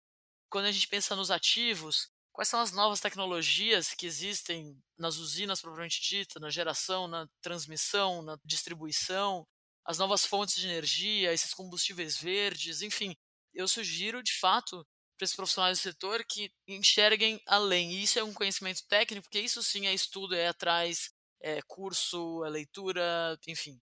Quando 0.49 0.65
a 0.65 0.71
gente 0.71 0.87
pensa 0.87 1.15
nos 1.15 1.31
ativos, 1.31 2.09
quais 2.35 2.49
são 2.49 2.59
as 2.59 2.73
novas 2.73 2.99
tecnologias 2.99 3.93
que 3.93 4.05
existem 4.05 4.77
nas 4.97 5.15
usinas 5.15 5.61
propriamente 5.61 6.01
dita, 6.01 6.37
na 6.37 6.49
geração, 6.49 7.07
na 7.07 7.25
transmissão, 7.41 8.21
na 8.21 8.37
distribuição, 8.43 9.47
as 9.85 9.97
novas 9.97 10.25
fontes 10.25 10.55
de 10.55 10.67
energia, 10.67 11.31
esses 11.31 11.53
combustíveis 11.53 12.17
verdes, 12.17 12.81
enfim. 12.81 13.15
Eu 13.53 13.69
sugiro, 13.69 14.21
de 14.21 14.37
fato, 14.37 14.85
para 15.17 15.23
esses 15.23 15.35
profissionais 15.35 15.79
do 15.79 15.81
setor 15.81 16.25
que 16.27 16.51
enxerguem 16.67 17.41
além. 17.47 17.93
E 17.93 18.03
isso 18.03 18.19
é 18.19 18.23
um 18.23 18.33
conhecimento 18.33 18.85
técnico, 18.89 19.23
porque 19.23 19.39
isso 19.39 19.63
sim 19.63 19.87
é 19.87 19.93
estudo, 19.93 20.35
é 20.35 20.49
atrás, 20.49 21.11
é 21.41 21.61
curso, 21.61 22.43
é 22.43 22.49
leitura, 22.49 23.39
enfim. 23.47 23.79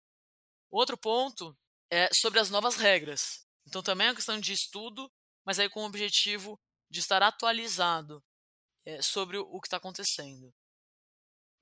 Outro 0.69 0.97
ponto 0.97 1.57
é 1.89 2.09
sobre 2.13 2.39
as 2.41 2.49
novas 2.49 2.75
regras. 2.75 3.45
Então 3.65 3.81
também 3.81 4.07
é 4.07 4.09
uma 4.09 4.15
questão 4.15 4.37
de 4.37 4.51
estudo, 4.51 5.09
mas 5.45 5.57
aí 5.57 5.69
com 5.69 5.83
o 5.83 5.85
objetivo 5.85 6.59
de 6.89 6.99
estar 6.99 7.23
atualizado 7.23 8.21
é, 8.85 9.01
sobre 9.01 9.37
o 9.37 9.59
que 9.59 9.67
está 9.67 9.77
acontecendo. 9.77 10.53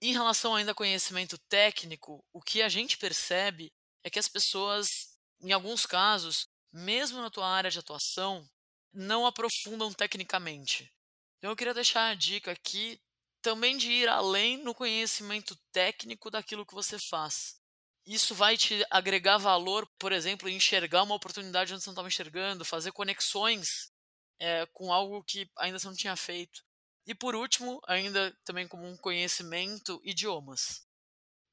Em 0.02 0.14
relação 0.14 0.56
ainda 0.56 0.72
ao 0.72 0.76
conhecimento 0.76 1.38
técnico, 1.50 2.24
o 2.32 2.42
que 2.42 2.62
a 2.62 2.70
gente 2.70 2.98
percebe 2.98 3.72
é 4.04 4.10
que 4.10 4.20
as 4.20 4.30
pessoas, 4.30 5.18
em 5.42 5.52
alguns 5.52 5.86
casos, 5.86 6.48
mesmo 6.72 7.22
na 7.22 7.30
tua 7.30 7.48
área 7.48 7.70
de 7.70 7.80
atuação, 7.80 8.48
não 8.94 9.26
aprofundam 9.26 9.92
tecnicamente. 9.92 10.92
Então 11.38 11.52
eu 11.52 11.56
queria 11.56 11.74
deixar 11.74 12.10
a 12.10 12.16
dica 12.16 12.52
aqui 12.52 13.00
também 13.42 13.78
de 13.78 13.92
ir 13.92 14.08
além 14.08 14.58
no 14.58 14.76
conhecimento 14.76 15.56
técnico 15.72 16.30
daquilo 16.30 16.66
que 16.66 16.74
você 16.74 16.98
faz. 16.98 17.60
Isso 18.06 18.34
vai 18.34 18.58
te 18.58 18.86
agregar 18.90 19.38
valor, 19.38 19.88
por 20.00 20.12
exemplo, 20.12 20.50
em 20.50 20.56
enxergar 20.56 21.04
uma 21.04 21.16
oportunidade 21.16 21.74
onde 21.74 21.84
você 21.84 21.90
não 21.90 21.94
estava 21.94 22.08
enxergando, 22.08 22.66
fazer 22.66 22.92
conexões 22.92 23.92
é, 24.40 24.66
com 24.68 24.92
algo 24.92 25.24
que 25.24 25.50
ainda 25.58 25.78
você 25.78 25.88
não 25.88 25.96
tinha 25.96 26.16
feito. 26.16 26.64
E 27.10 27.16
por 27.16 27.36
último, 27.36 27.82
ainda 27.88 28.34
também 28.46 28.70
como 28.70 28.88
um 28.88 28.96
conhecimento, 28.96 30.00
idiomas 30.06 30.88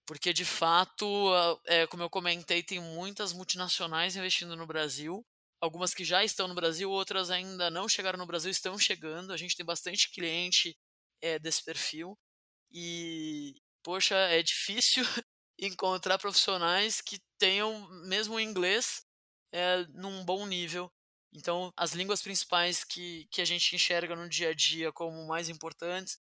porque 0.07 0.33
de 0.33 0.45
fato, 0.45 1.07
é, 1.67 1.87
como 1.89 2.05
eu 2.05 2.09
comentei, 2.09 2.63
tem 2.63 2.81
muitas 2.81 3.33
multinacionais 3.33 4.15
investindo 4.15 4.57
no 4.57 4.67
Brasil, 4.67 5.27
algumas 5.61 5.93
que 5.93 6.05
já 6.05 6.23
estão 6.25 6.47
no 6.47 6.55
Brasil, 6.55 6.89
outras 6.89 7.29
ainda 7.29 7.69
não 7.71 7.89
chegaram 7.89 8.19
no 8.19 8.27
Brasil, 8.27 8.51
estão 8.51 8.79
chegando. 8.79 9.33
A 9.33 9.37
gente 9.37 9.57
tem 9.57 9.67
bastante 9.67 10.11
cliente 10.13 10.77
é, 11.21 11.39
desse 11.41 11.63
perfil. 11.65 12.17
E, 12.71 13.55
poxa, 13.83 14.15
é 14.15 14.43
difícil 14.43 15.05
encontrar 15.59 16.19
profissionais 16.19 17.01
que 17.01 17.19
tenham 17.39 17.89
mesmo 18.07 18.39
inglês 18.39 19.03
é, 19.53 19.85
num 19.89 20.25
bom 20.25 20.47
nível. 20.47 20.91
Então, 21.37 21.71
as 21.77 21.93
línguas 21.93 22.23
principais 22.23 22.83
que, 22.83 23.29
que 23.31 23.43
a 23.43 23.45
gente 23.45 23.77
enxerga 23.77 24.17
no 24.17 24.27
dia 24.27 24.49
a 24.49 24.55
dia 24.55 24.91
como 24.91 25.27
mais 25.27 25.51
importantes, 25.51 26.19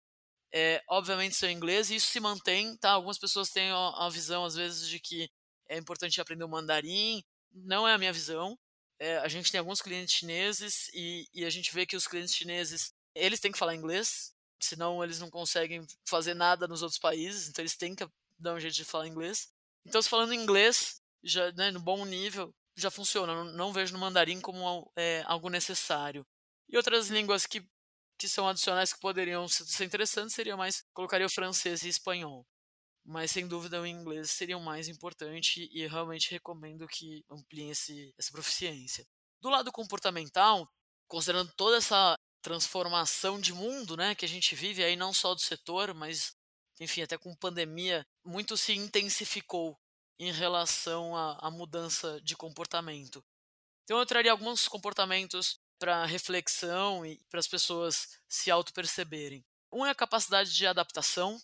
é, 0.52 0.82
obviamente, 0.88 1.36
são 1.36 1.48
inglês, 1.48 1.88
e 1.88 1.94
isso 1.94 2.08
se 2.08 2.18
mantém, 2.18 2.76
tá? 2.78 2.90
Algumas 2.90 3.16
pessoas 3.16 3.50
têm 3.50 3.70
a, 3.70 4.08
visão, 4.10 4.44
às 4.44 4.56
vezes, 4.56 4.88
de 4.88 4.98
que 4.98 5.30
é 5.68 5.78
importante 5.78 6.20
aprender 6.20 6.42
o 6.42 6.48
mandarim. 6.48 7.22
Não 7.52 7.86
é 7.86 7.94
a 7.94 7.98
minha 7.98 8.12
visão. 8.12 8.58
É, 8.98 9.18
a 9.18 9.28
gente 9.28 9.52
tem 9.52 9.60
alguns 9.60 9.80
clientes 9.80 10.14
chineses 10.16 10.90
e, 10.92 11.28
e 11.32 11.44
a 11.44 11.50
gente 11.50 11.72
vê 11.72 11.86
que 11.86 11.96
os 11.96 12.08
clientes 12.08 12.34
chineses, 12.34 12.92
eles 13.14 13.38
têm 13.38 13.52
que 13.52 13.58
falar 13.58 13.76
inglês, 13.76 14.34
senão 14.60 15.02
eles 15.02 15.20
não 15.20 15.30
conseguem 15.30 15.86
fazer 16.08 16.34
nada 16.34 16.66
nos 16.66 16.82
outros 16.82 16.98
países, 16.98 17.48
então 17.48 17.62
eles 17.62 17.76
têm 17.76 17.94
que 17.94 18.04
dar 18.36 18.54
um 18.54 18.60
jeito 18.60 18.74
de 18.74 18.84
falar 18.84 19.06
inglês. 19.06 19.48
Então, 19.86 20.02
se 20.02 20.08
falando 20.08 20.34
inglês, 20.34 21.00
já 21.22 21.52
né, 21.52 21.70
no 21.70 21.80
bom 21.80 22.04
nível, 22.04 22.52
já 22.76 22.90
funciona. 22.90 23.34
Não, 23.34 23.44
não 23.44 23.72
vejo 23.72 23.92
no 23.92 23.98
mandarim 23.98 24.40
como 24.40 24.90
é, 24.96 25.22
algo 25.26 25.48
necessário. 25.48 26.26
E 26.68 26.76
outras 26.76 27.08
línguas 27.08 27.46
que, 27.46 27.66
que 28.18 28.28
são 28.28 28.48
adicionais 28.48 28.92
que 28.92 29.00
poderiam 29.00 29.46
ser 29.48 29.84
interessantes 29.84 30.34
seria 30.34 30.56
mais 30.56 30.82
colocaria 30.92 31.26
o 31.26 31.30
francês 31.30 31.82
e 31.82 31.88
espanhol. 31.88 32.46
Mas 33.04 33.30
sem 33.32 33.46
dúvida 33.46 33.80
o 33.80 33.86
inglês 33.86 34.30
seria 34.30 34.56
o 34.56 34.62
mais 34.62 34.88
importante 34.88 35.68
e 35.70 35.86
realmente 35.86 36.30
recomendo 36.30 36.88
que 36.88 37.22
ampliem 37.30 37.70
esse, 37.70 38.14
essa 38.18 38.32
proficiência. 38.32 39.06
Do 39.42 39.50
lado 39.50 39.70
comportamental, 39.70 40.66
considerando 41.06 41.52
toda 41.54 41.76
essa 41.76 42.16
transformação 42.40 43.38
de 43.38 43.52
mundo, 43.52 43.96
né, 43.96 44.14
que 44.14 44.24
a 44.24 44.28
gente 44.28 44.54
vive 44.54 44.82
aí 44.82 44.96
não 44.96 45.12
só 45.12 45.34
do 45.34 45.40
setor, 45.40 45.92
mas 45.94 46.34
enfim, 46.80 47.02
até 47.02 47.16
com 47.16 47.34
pandemia, 47.36 48.04
muito 48.24 48.56
se 48.56 48.72
intensificou 48.72 49.78
em 50.18 50.32
relação 50.32 51.16
à, 51.16 51.38
à 51.40 51.50
mudança 51.50 52.20
de 52.22 52.36
comportamento. 52.36 53.24
Então 53.84 53.98
eu 53.98 54.06
traria 54.06 54.30
alguns 54.32 54.68
comportamentos 54.68 55.60
para 55.78 56.06
reflexão 56.06 57.04
e 57.04 57.20
para 57.28 57.40
as 57.40 57.48
pessoas 57.48 58.18
se 58.28 58.50
auto-perceberem. 58.50 59.44
Um 59.72 59.84
é 59.84 59.90
a 59.90 59.94
capacidade 59.94 60.54
de 60.54 60.66
adaptação, 60.66 61.36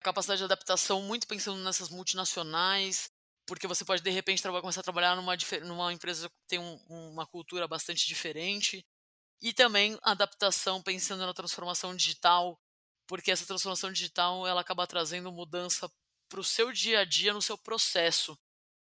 a 0.00 0.04
capacidade 0.04 0.38
de 0.38 0.44
adaptação 0.44 1.00
muito 1.02 1.26
pensando 1.26 1.62
nessas 1.62 1.88
multinacionais, 1.88 3.10
porque 3.46 3.66
você 3.66 3.84
pode 3.84 4.02
de 4.02 4.10
repente 4.10 4.42
começar 4.42 4.80
a 4.80 4.84
trabalhar 4.84 5.16
numa, 5.16 5.36
numa 5.64 5.92
empresa 5.92 6.28
que 6.28 6.36
tem 6.48 6.58
um, 6.58 6.76
uma 6.88 7.26
cultura 7.26 7.66
bastante 7.68 8.06
diferente, 8.06 8.84
e 9.40 9.52
também 9.52 9.98
adaptação 10.02 10.80
pensando 10.82 11.26
na 11.26 11.34
transformação 11.34 11.96
digital, 11.96 12.58
porque 13.06 13.30
essa 13.30 13.46
transformação 13.46 13.92
digital 13.92 14.46
ela 14.46 14.60
acaba 14.60 14.86
trazendo 14.86 15.32
mudança 15.32 15.90
para 16.32 16.40
o 16.40 16.44
seu 16.44 16.72
dia 16.72 17.00
a 17.00 17.04
dia, 17.04 17.34
no 17.34 17.42
seu 17.42 17.58
processo. 17.58 18.38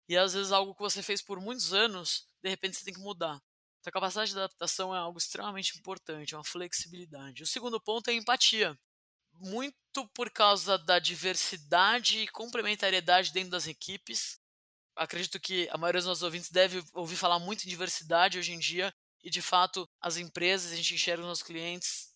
E 0.10 0.18
às 0.18 0.34
vezes 0.34 0.52
algo 0.52 0.76
que 0.76 0.82
você 0.82 1.02
fez 1.02 1.22
por 1.22 1.40
muitos 1.40 1.74
anos, 1.74 2.28
de 2.44 2.50
repente 2.50 2.76
você 2.76 2.84
tem 2.84 2.94
que 2.94 3.00
mudar. 3.00 3.42
Então, 3.80 3.90
a 3.90 3.94
capacidade 3.94 4.32
de 4.32 4.38
adaptação 4.38 4.94
é 4.94 4.98
algo 4.98 5.18
extremamente 5.18 5.78
importante, 5.80 6.34
é 6.34 6.38
uma 6.38 6.44
flexibilidade. 6.44 7.44
O 7.44 7.48
segundo 7.48 7.80
ponto 7.80 8.10
é 8.10 8.12
a 8.12 8.16
empatia. 8.16 8.78
Muito 9.32 10.06
por 10.14 10.30
causa 10.30 10.78
da 10.78 11.00
diversidade 11.00 12.20
e 12.20 12.28
complementariedade 12.28 13.32
dentro 13.32 13.52
das 13.52 13.68
equipes. 13.68 14.38
Acredito 14.98 15.40
que 15.40 15.70
a 15.72 15.78
maioria 15.78 16.02
dos 16.02 16.08
nossos 16.08 16.24
ouvintes 16.24 16.52
deve 16.52 16.84
ouvir 16.94 17.16
falar 17.16 17.40
muito 17.40 17.64
em 17.64 17.70
diversidade 17.70 18.38
hoje 18.38 18.52
em 18.52 18.60
dia, 18.60 18.94
e 19.24 19.30
de 19.30 19.42
fato 19.42 19.88
as 20.02 20.18
empresas, 20.18 20.74
a 20.74 20.76
gente 20.76 20.94
enxerga 20.94 21.22
os 21.22 21.30
nossos 21.30 21.44
clientes, 21.44 22.14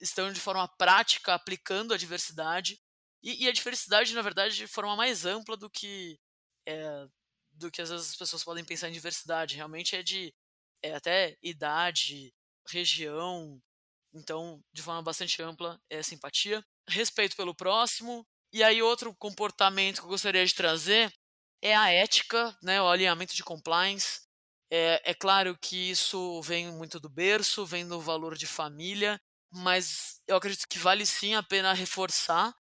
estão 0.00 0.32
de 0.32 0.38
forma 0.38 0.68
prática 0.78 1.34
aplicando 1.34 1.92
a 1.92 1.96
diversidade. 1.96 2.80
E, 3.22 3.44
e, 3.44 3.48
a 3.48 3.52
diversidade, 3.52 4.14
na 4.14 4.22
verdade, 4.22 4.56
de 4.56 4.66
forma 4.66 4.96
mais 4.96 5.26
ampla 5.26 5.56
do 5.56 5.68
que 5.68 6.18
é, 6.66 7.06
do 7.52 7.70
que 7.70 7.82
às 7.82 7.90
vezes 7.90 8.10
as 8.10 8.16
pessoas 8.16 8.44
podem 8.44 8.64
pensar 8.64 8.88
em 8.88 8.92
diversidade. 8.92 9.56
Realmente 9.56 9.96
é 9.96 10.02
de 10.02 10.34
é, 10.82 10.94
até 10.94 11.36
idade, 11.42 12.32
região. 12.68 13.60
Então, 14.14 14.62
de 14.72 14.82
forma 14.82 15.02
bastante 15.02 15.42
ampla, 15.42 15.80
é 15.90 16.02
simpatia. 16.02 16.64
Respeito 16.88 17.36
pelo 17.36 17.54
próximo. 17.54 18.26
E 18.52 18.62
aí, 18.64 18.82
outro 18.82 19.14
comportamento 19.14 20.00
que 20.00 20.04
eu 20.04 20.10
gostaria 20.10 20.44
de 20.44 20.54
trazer 20.54 21.12
é 21.62 21.76
a 21.76 21.90
ética, 21.90 22.56
né, 22.62 22.80
o 22.80 22.88
alinhamento 22.88 23.34
de 23.34 23.44
compliance. 23.44 24.22
É, 24.72 25.10
é 25.10 25.14
claro 25.14 25.56
que 25.60 25.90
isso 25.90 26.40
vem 26.42 26.70
muito 26.72 26.98
do 26.98 27.08
berço, 27.08 27.66
vem 27.66 27.86
do 27.86 28.00
valor 28.00 28.36
de 28.36 28.46
família, 28.46 29.20
mas 29.52 30.20
eu 30.26 30.36
acredito 30.36 30.66
que 30.68 30.78
vale 30.78 31.04
sim 31.04 31.34
a 31.34 31.42
pena 31.42 31.72
reforçar 31.72 32.54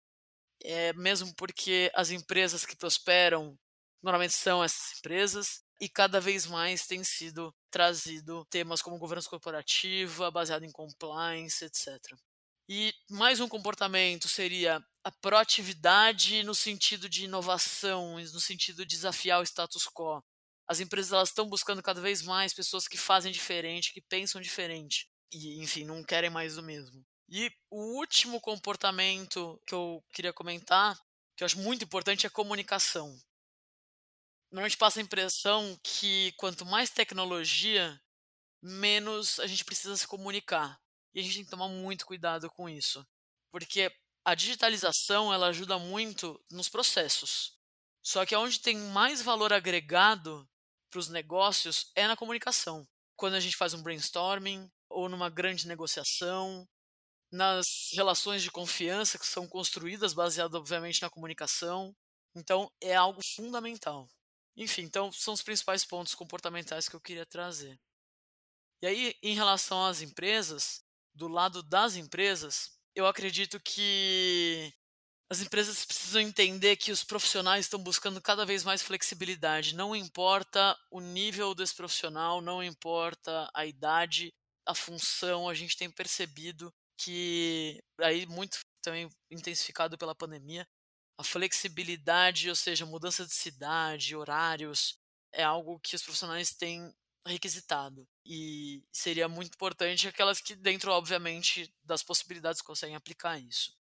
é, 0.62 0.92
mesmo 0.94 1.34
porque 1.34 1.90
as 1.94 2.10
empresas 2.10 2.64
que 2.66 2.76
prosperam 2.76 3.58
normalmente 4.02 4.34
são 4.34 4.62
essas 4.62 4.98
empresas 4.98 5.62
e 5.80 5.88
cada 5.88 6.20
vez 6.20 6.46
mais 6.46 6.86
tem 6.86 7.04
sido 7.04 7.54
trazido 7.70 8.44
temas 8.46 8.82
como 8.82 8.98
governança 8.98 9.28
corporativa, 9.28 10.30
baseado 10.30 10.64
em 10.64 10.72
compliance, 10.72 11.64
etc. 11.64 11.98
E 12.68 12.92
mais 13.10 13.40
um 13.40 13.48
comportamento 13.48 14.28
seria 14.28 14.84
a 15.04 15.10
proatividade 15.10 16.42
no 16.42 16.54
sentido 16.54 17.08
de 17.08 17.24
inovação, 17.24 18.18
no 18.18 18.40
sentido 18.40 18.84
de 18.84 18.96
desafiar 18.96 19.40
o 19.40 19.44
status 19.44 19.86
quo. 19.86 20.22
As 20.68 20.80
empresas 20.80 21.12
elas 21.12 21.30
estão 21.30 21.48
buscando 21.48 21.82
cada 21.82 22.00
vez 22.00 22.22
mais 22.22 22.52
pessoas 22.52 22.86
que 22.86 22.98
fazem 22.98 23.32
diferente, 23.32 23.92
que 23.92 24.02
pensam 24.02 24.40
diferente 24.40 25.08
e, 25.32 25.62
enfim, 25.62 25.84
não 25.84 26.04
querem 26.04 26.28
mais 26.28 26.56
do 26.56 26.62
mesmo. 26.62 27.02
E 27.28 27.52
o 27.70 27.98
último 27.98 28.40
comportamento 28.40 29.60
que 29.66 29.74
eu 29.74 30.02
queria 30.14 30.32
comentar, 30.32 30.98
que 31.36 31.44
eu 31.44 31.46
acho 31.46 31.58
muito 31.58 31.84
importante, 31.84 32.24
é 32.24 32.28
a 32.28 32.30
comunicação. 32.30 33.14
Normalmente 34.50 34.78
passa 34.78 34.98
a 34.98 35.02
impressão 35.02 35.78
que 35.82 36.32
quanto 36.38 36.64
mais 36.64 36.88
tecnologia, 36.88 38.00
menos 38.62 39.38
a 39.40 39.46
gente 39.46 39.64
precisa 39.64 39.94
se 39.94 40.06
comunicar. 40.06 40.80
E 41.14 41.20
a 41.20 41.22
gente 41.22 41.34
tem 41.34 41.44
que 41.44 41.50
tomar 41.50 41.68
muito 41.68 42.06
cuidado 42.06 42.50
com 42.50 42.66
isso. 42.66 43.06
Porque 43.50 43.92
a 44.24 44.34
digitalização 44.34 45.32
ela 45.32 45.48
ajuda 45.48 45.78
muito 45.78 46.42
nos 46.50 46.68
processos. 46.68 47.58
Só 48.02 48.24
que 48.24 48.34
onde 48.34 48.60
tem 48.60 48.76
mais 48.76 49.20
valor 49.20 49.52
agregado 49.52 50.48
para 50.90 50.98
os 50.98 51.08
negócios 51.08 51.90
é 51.94 52.06
na 52.06 52.16
comunicação. 52.16 52.88
Quando 53.16 53.34
a 53.34 53.40
gente 53.40 53.56
faz 53.56 53.74
um 53.74 53.82
brainstorming 53.82 54.70
ou 54.88 55.10
numa 55.10 55.28
grande 55.28 55.68
negociação, 55.68 56.66
nas 57.30 57.90
relações 57.92 58.42
de 58.42 58.50
confiança 58.50 59.18
que 59.18 59.26
são 59.26 59.46
construídas 59.46 60.14
baseado 60.14 60.54
obviamente 60.54 61.02
na 61.02 61.10
comunicação. 61.10 61.94
Então 62.34 62.70
é 62.80 62.94
algo 62.94 63.20
fundamental. 63.36 64.08
Enfim, 64.56 64.82
então 64.82 65.12
são 65.12 65.34
os 65.34 65.42
principais 65.42 65.84
pontos 65.84 66.14
comportamentais 66.14 66.88
que 66.88 66.96
eu 66.96 67.00
queria 67.00 67.26
trazer. 67.26 67.78
E 68.82 68.86
aí, 68.86 69.14
em 69.22 69.34
relação 69.34 69.84
às 69.84 70.02
empresas, 70.02 70.84
do 71.14 71.26
lado 71.26 71.62
das 71.62 71.96
empresas, 71.96 72.70
eu 72.94 73.06
acredito 73.06 73.60
que 73.60 74.72
as 75.30 75.40
empresas 75.40 75.84
precisam 75.84 76.22
entender 76.22 76.76
que 76.76 76.90
os 76.90 77.04
profissionais 77.04 77.66
estão 77.66 77.82
buscando 77.82 78.20
cada 78.20 78.46
vez 78.46 78.64
mais 78.64 78.82
flexibilidade. 78.82 79.74
Não 79.74 79.94
importa 79.94 80.76
o 80.90 81.00
nível 81.00 81.54
desse 81.54 81.74
profissional, 81.74 82.40
não 82.40 82.62
importa 82.62 83.50
a 83.52 83.66
idade, 83.66 84.32
a 84.66 84.74
função, 84.74 85.48
a 85.48 85.54
gente 85.54 85.76
tem 85.76 85.90
percebido 85.90 86.72
que 86.98 87.80
aí 88.00 88.26
muito 88.26 88.58
também 88.82 89.08
intensificado 89.30 89.96
pela 89.98 90.14
pandemia, 90.14 90.66
a 91.18 91.24
flexibilidade, 91.24 92.48
ou 92.48 92.56
seja, 92.56 92.86
mudança 92.86 93.26
de 93.26 93.34
cidade, 93.34 94.16
horários, 94.16 94.98
é 95.32 95.42
algo 95.42 95.80
que 95.80 95.96
os 95.96 96.02
profissionais 96.02 96.54
têm 96.54 96.92
requisitado. 97.26 98.06
E 98.24 98.82
seria 98.92 99.28
muito 99.28 99.54
importante 99.54 100.08
aquelas 100.08 100.40
que, 100.40 100.54
dentro, 100.54 100.92
obviamente, 100.92 101.72
das 101.82 102.02
possibilidades, 102.02 102.62
conseguem 102.62 102.96
aplicar 102.96 103.38
isso. 103.38 103.76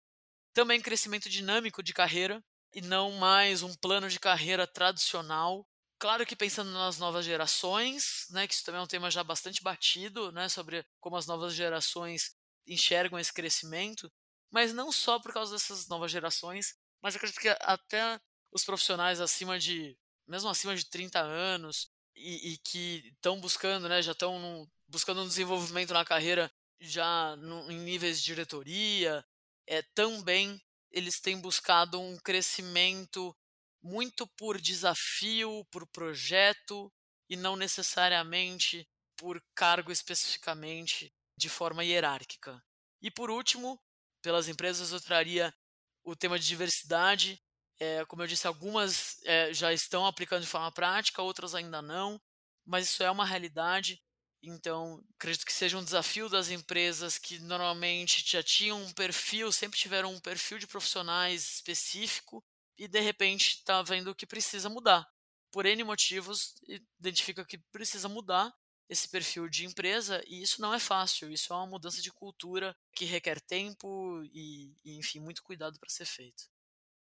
Também 0.54 0.80
crescimento 0.80 1.28
dinâmico 1.28 1.82
de 1.82 1.92
carreira 1.92 2.42
e 2.74 2.80
não 2.80 3.12
mais 3.12 3.62
um 3.62 3.74
plano 3.74 4.08
de 4.08 4.20
carreira 4.20 4.66
tradicional. 4.66 5.66
Claro 5.98 6.26
que 6.26 6.36
pensando 6.36 6.70
nas 6.72 6.98
novas 6.98 7.24
gerações, 7.24 8.26
né, 8.30 8.46
que 8.46 8.54
isso 8.54 8.64
também 8.64 8.80
é 8.80 8.84
um 8.84 8.86
tema 8.86 9.10
já 9.10 9.24
bastante 9.24 9.62
batido, 9.62 10.30
né, 10.32 10.48
sobre 10.48 10.84
como 11.00 11.16
as 11.16 11.26
novas 11.26 11.54
gerações 11.54 12.34
enxergam 12.66 13.18
esse 13.18 13.32
crescimento, 13.32 14.10
mas 14.50 14.72
não 14.72 14.92
só 14.92 15.18
por 15.18 15.32
causa 15.32 15.52
dessas 15.52 15.88
novas 15.88 16.10
gerações, 16.10 16.74
mas 17.02 17.16
acredito 17.16 17.40
que 17.40 17.48
até 17.60 18.20
os 18.52 18.64
profissionais 18.64 19.20
acima 19.20 19.58
de, 19.58 19.96
mesmo 20.26 20.48
acima 20.48 20.74
de 20.76 20.88
30 20.88 21.20
anos, 21.20 21.90
e, 22.16 22.52
e 22.52 22.58
que 22.58 23.10
estão 23.14 23.40
buscando, 23.40 23.88
né, 23.88 24.00
já 24.00 24.12
estão 24.12 24.68
buscando 24.86 25.22
um 25.22 25.28
desenvolvimento 25.28 25.92
na 25.92 26.04
carreira 26.04 26.50
já 26.80 27.36
no, 27.36 27.70
em 27.70 27.78
níveis 27.78 28.18
de 28.18 28.26
diretoria, 28.26 29.24
é, 29.66 29.82
também 29.94 30.60
eles 30.90 31.20
têm 31.20 31.40
buscado 31.40 32.00
um 32.00 32.16
crescimento 32.18 33.36
muito 33.82 34.26
por 34.26 34.60
desafio, 34.60 35.64
por 35.70 35.86
projeto, 35.88 36.92
e 37.28 37.36
não 37.36 37.56
necessariamente 37.56 38.88
por 39.16 39.42
cargo 39.54 39.90
especificamente, 39.90 41.12
de 41.36 41.48
forma 41.48 41.84
hierárquica. 41.84 42.62
E 43.02 43.10
por 43.10 43.30
último, 43.30 43.80
pelas 44.22 44.48
empresas, 44.48 44.92
eu 44.92 45.00
traria 45.00 45.54
o 46.02 46.16
tema 46.16 46.38
de 46.38 46.46
diversidade. 46.46 47.40
É, 47.78 48.04
como 48.06 48.22
eu 48.22 48.26
disse, 48.26 48.46
algumas 48.46 49.20
é, 49.24 49.52
já 49.52 49.72
estão 49.72 50.06
aplicando 50.06 50.42
de 50.42 50.48
forma 50.48 50.72
prática, 50.72 51.22
outras 51.22 51.54
ainda 51.54 51.82
não, 51.82 52.20
mas 52.64 52.86
isso 52.86 53.02
é 53.02 53.10
uma 53.10 53.26
realidade. 53.26 54.00
Então, 54.42 55.02
acredito 55.16 55.46
que 55.46 55.52
seja 55.52 55.78
um 55.78 55.84
desafio 55.84 56.28
das 56.28 56.50
empresas 56.50 57.18
que 57.18 57.38
normalmente 57.38 58.22
já 58.26 58.42
tinham 58.42 58.82
um 58.82 58.92
perfil, 58.92 59.50
sempre 59.50 59.78
tiveram 59.78 60.12
um 60.12 60.20
perfil 60.20 60.58
de 60.58 60.66
profissionais 60.66 61.54
específico 61.54 62.44
e 62.76 62.86
de 62.86 63.00
repente 63.00 63.56
está 63.58 63.82
vendo 63.82 64.14
que 64.14 64.26
precisa 64.26 64.68
mudar. 64.68 65.06
Por 65.50 65.64
N 65.66 65.82
motivos, 65.84 66.54
identifica 66.98 67.44
que 67.44 67.58
precisa 67.72 68.08
mudar 68.08 68.52
esse 68.88 69.08
perfil 69.08 69.48
de 69.48 69.66
empresa 69.66 70.22
e 70.26 70.42
isso 70.42 70.60
não 70.60 70.74
é 70.74 70.78
fácil, 70.78 71.30
isso 71.30 71.52
é 71.52 71.56
uma 71.56 71.66
mudança 71.66 72.02
de 72.02 72.12
cultura 72.12 72.76
que 72.92 73.04
requer 73.04 73.40
tempo 73.40 74.22
e, 74.32 74.74
e 74.84 74.98
enfim, 74.98 75.20
muito 75.20 75.42
cuidado 75.42 75.78
para 75.78 75.90
ser 75.90 76.06
feito. 76.06 76.44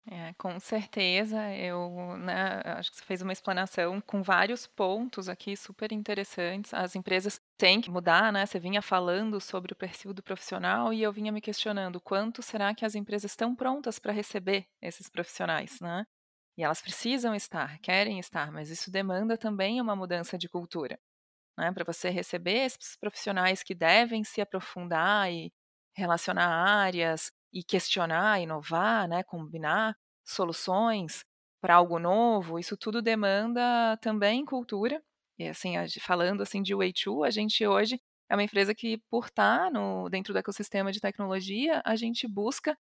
É, 0.05 0.33
com 0.33 0.59
certeza, 0.59 1.49
eu 1.55 2.17
né, 2.17 2.62
acho 2.65 2.91
que 2.91 2.97
você 2.97 3.05
fez 3.05 3.21
uma 3.21 3.31
explanação 3.31 4.01
com 4.01 4.21
vários 4.21 4.67
pontos 4.67 5.29
aqui 5.29 5.55
super 5.55 5.93
interessantes. 5.93 6.73
As 6.73 6.93
empresas 6.93 7.39
têm 7.57 7.79
que 7.79 7.89
mudar, 7.89 8.31
né? 8.33 8.45
Você 8.45 8.59
vinha 8.59 8.81
falando 8.81 9.39
sobre 9.39 9.71
o 9.71 9.75
perfil 9.75 10.13
do 10.13 10.21
profissional 10.21 10.91
e 10.91 11.01
eu 11.01 11.13
vinha 11.13 11.31
me 11.31 11.39
questionando 11.39 12.01
quanto 12.01 12.41
será 12.41 12.75
que 12.75 12.83
as 12.83 12.95
empresas 12.95 13.31
estão 13.31 13.55
prontas 13.55 13.97
para 13.97 14.12
receber 14.12 14.67
esses 14.81 15.07
profissionais, 15.07 15.79
né? 15.79 16.05
E 16.57 16.63
elas 16.63 16.81
precisam 16.81 17.33
estar, 17.33 17.79
querem 17.79 18.19
estar, 18.19 18.51
mas 18.51 18.69
isso 18.69 18.91
demanda 18.91 19.38
também 19.38 19.79
uma 19.79 19.95
mudança 19.95 20.38
de 20.38 20.49
cultura, 20.49 20.99
né? 21.58 21.72
Para 21.72 21.84
você 21.86 22.10
receber 22.10 22.66
esses 22.66 22.98
profissionais 23.00 23.63
que 23.63 23.76
devem 23.76 24.24
se 24.24 24.42
aprofundar 24.42 25.32
e 25.32 25.52
relacionar 25.96 26.48
áreas, 26.48 27.32
e 27.54 27.63
questionar, 27.63 28.42
inovar, 28.42 29.08
né, 29.08 29.24
combinar 29.24 29.96
soluções 30.26 31.24
para 31.62 31.76
algo 31.76 32.00
novo, 32.00 32.60
isso 32.60 32.76
tudo 32.76 33.02
demanda 33.02 33.98
também 34.02 34.44
cultura. 34.44 35.02
E 35.38 35.48
assim, 35.48 35.76
falando 36.02 36.42
assim 36.42 36.62
de 36.62 36.74
Way2, 36.76 37.26
a 37.26 37.30
gente 37.30 37.66
hoje 37.66 38.00
é 38.30 38.36
uma 38.36 38.44
empresa 38.44 38.74
que 38.74 38.98
por 39.10 39.26
estar 39.28 39.72
no, 39.72 40.10
dentro 40.10 40.34
do 40.34 40.39
ecossistema 40.39 40.92
de 40.92 41.00
tecnologia, 41.00 41.82
a 41.86 41.96
gente 41.96 42.28
busca 42.28 42.78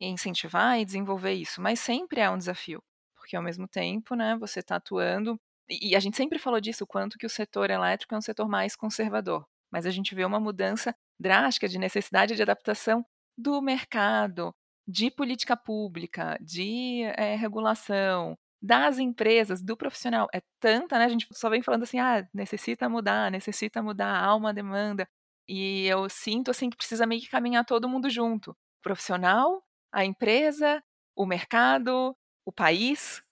incentivar 0.00 0.78
e 0.78 0.84
desenvolver 0.84 1.32
isso, 1.32 1.60
mas 1.62 1.80
sempre 1.80 2.20
é 2.20 2.28
um 2.28 2.36
desafio, 2.36 2.82
porque 3.16 3.36
ao 3.36 3.42
mesmo 3.42 3.66
tempo, 3.68 4.14
né, 4.14 4.36
você 4.38 4.60
está 4.60 4.76
atuando 4.76 5.40
e 5.68 5.96
a 5.96 6.00
gente 6.00 6.16
sempre 6.16 6.38
falou 6.38 6.60
disso, 6.60 6.84
o 6.84 6.86
quanto 6.86 7.18
que 7.18 7.26
o 7.26 7.30
setor 7.30 7.70
elétrico 7.70 8.14
é 8.14 8.18
um 8.18 8.22
setor 8.22 8.48
mais 8.48 8.76
conservador, 8.76 9.46
mas 9.70 9.86
a 9.86 9.90
gente 9.90 10.14
vê 10.14 10.24
uma 10.24 10.40
mudança 10.40 10.94
drástica 11.18 11.68
de 11.68 11.78
necessidade 11.78 12.36
de 12.36 12.42
adaptação 12.42 13.04
do 13.36 13.60
mercado, 13.60 14.54
de 14.86 15.10
política 15.10 15.56
pública, 15.56 16.38
de 16.40 17.02
é, 17.16 17.34
regulação, 17.34 18.36
das 18.62 18.98
empresas, 18.98 19.62
do 19.62 19.76
profissional. 19.76 20.28
É 20.32 20.40
tanta, 20.60 20.98
né? 20.98 21.04
A 21.04 21.08
gente 21.08 21.26
só 21.32 21.50
vem 21.50 21.62
falando 21.62 21.82
assim, 21.82 21.98
ah, 21.98 22.26
necessita 22.32 22.88
mudar, 22.88 23.30
necessita 23.30 23.82
mudar, 23.82 24.18
há 24.24 24.34
uma 24.34 24.54
demanda. 24.54 25.08
E 25.48 25.86
eu 25.86 26.08
sinto 26.08 26.50
assim 26.50 26.70
que 26.70 26.76
precisa 26.76 27.06
meio 27.06 27.20
que 27.20 27.28
caminhar 27.28 27.64
todo 27.64 27.88
mundo 27.88 28.10
junto. 28.10 28.50
O 28.52 28.82
profissional, 28.82 29.62
a 29.92 30.04
empresa, 30.04 30.82
o 31.14 31.26
mercado, 31.26 32.16
o 32.44 32.52
país, 32.52 33.22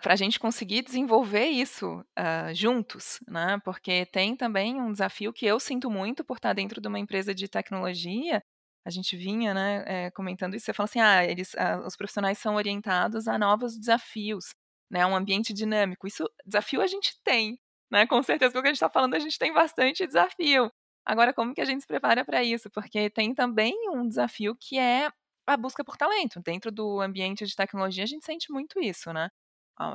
para 0.00 0.12
a 0.12 0.16
gente 0.16 0.38
conseguir 0.38 0.82
desenvolver 0.82 1.46
isso 1.46 2.04
uh, 2.18 2.54
juntos, 2.54 3.18
né? 3.28 3.58
Porque 3.64 4.06
tem 4.06 4.36
também 4.36 4.80
um 4.80 4.92
desafio 4.92 5.32
que 5.32 5.46
eu 5.46 5.58
sinto 5.58 5.90
muito 5.90 6.24
por 6.24 6.36
estar 6.36 6.52
dentro 6.52 6.80
de 6.80 6.88
uma 6.88 6.98
empresa 6.98 7.34
de 7.34 7.48
tecnologia, 7.48 8.42
a 8.84 8.90
gente 8.90 9.16
vinha, 9.16 9.52
né, 9.52 9.84
é, 9.86 10.10
comentando 10.12 10.54
isso, 10.54 10.64
você 10.64 10.72
fala 10.72 10.86
assim, 10.86 11.00
ah, 11.00 11.24
eles, 11.24 11.54
ah, 11.56 11.82
os 11.86 11.94
profissionais 11.96 12.38
são 12.38 12.54
orientados 12.54 13.28
a 13.28 13.38
novos 13.38 13.76
desafios, 13.78 14.54
né, 14.90 15.04
um 15.04 15.14
ambiente 15.14 15.52
dinâmico. 15.52 16.06
Isso, 16.06 16.24
desafio 16.46 16.80
a 16.80 16.86
gente 16.86 17.14
tem, 17.22 17.58
né, 17.90 18.06
com 18.06 18.22
certeza, 18.22 18.52
porque 18.52 18.68
a 18.68 18.70
gente 18.70 18.76
está 18.76 18.88
falando, 18.88 19.14
a 19.14 19.18
gente 19.18 19.38
tem 19.38 19.52
bastante 19.52 20.06
desafio. 20.06 20.72
Agora, 21.04 21.34
como 21.34 21.54
que 21.54 21.60
a 21.60 21.64
gente 21.64 21.82
se 21.82 21.86
prepara 21.86 22.24
para 22.24 22.42
isso? 22.42 22.70
Porque 22.70 23.10
tem 23.10 23.34
também 23.34 23.74
um 23.90 24.06
desafio 24.08 24.56
que 24.58 24.78
é 24.78 25.10
a 25.46 25.56
busca 25.56 25.84
por 25.84 25.96
talento. 25.96 26.40
Dentro 26.42 26.70
do 26.70 27.00
ambiente 27.00 27.46
de 27.46 27.54
tecnologia, 27.56 28.04
a 28.04 28.06
gente 28.06 28.24
sente 28.24 28.50
muito 28.52 28.80
isso, 28.80 29.12
né? 29.12 29.30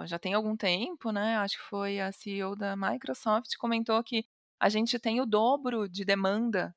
Já 0.05 0.17
tem 0.19 0.33
algum 0.33 0.55
tempo, 0.57 1.11
né? 1.11 1.37
Acho 1.37 1.57
que 1.57 1.63
foi 1.69 1.99
a 1.99 2.11
CEO 2.11 2.55
da 2.55 2.75
Microsoft 2.75 3.55
comentou 3.57 4.03
que 4.03 4.25
a 4.59 4.69
gente 4.69 4.97
tem 4.99 5.19
o 5.21 5.25
dobro 5.25 5.87
de 5.89 6.05
demanda 6.05 6.75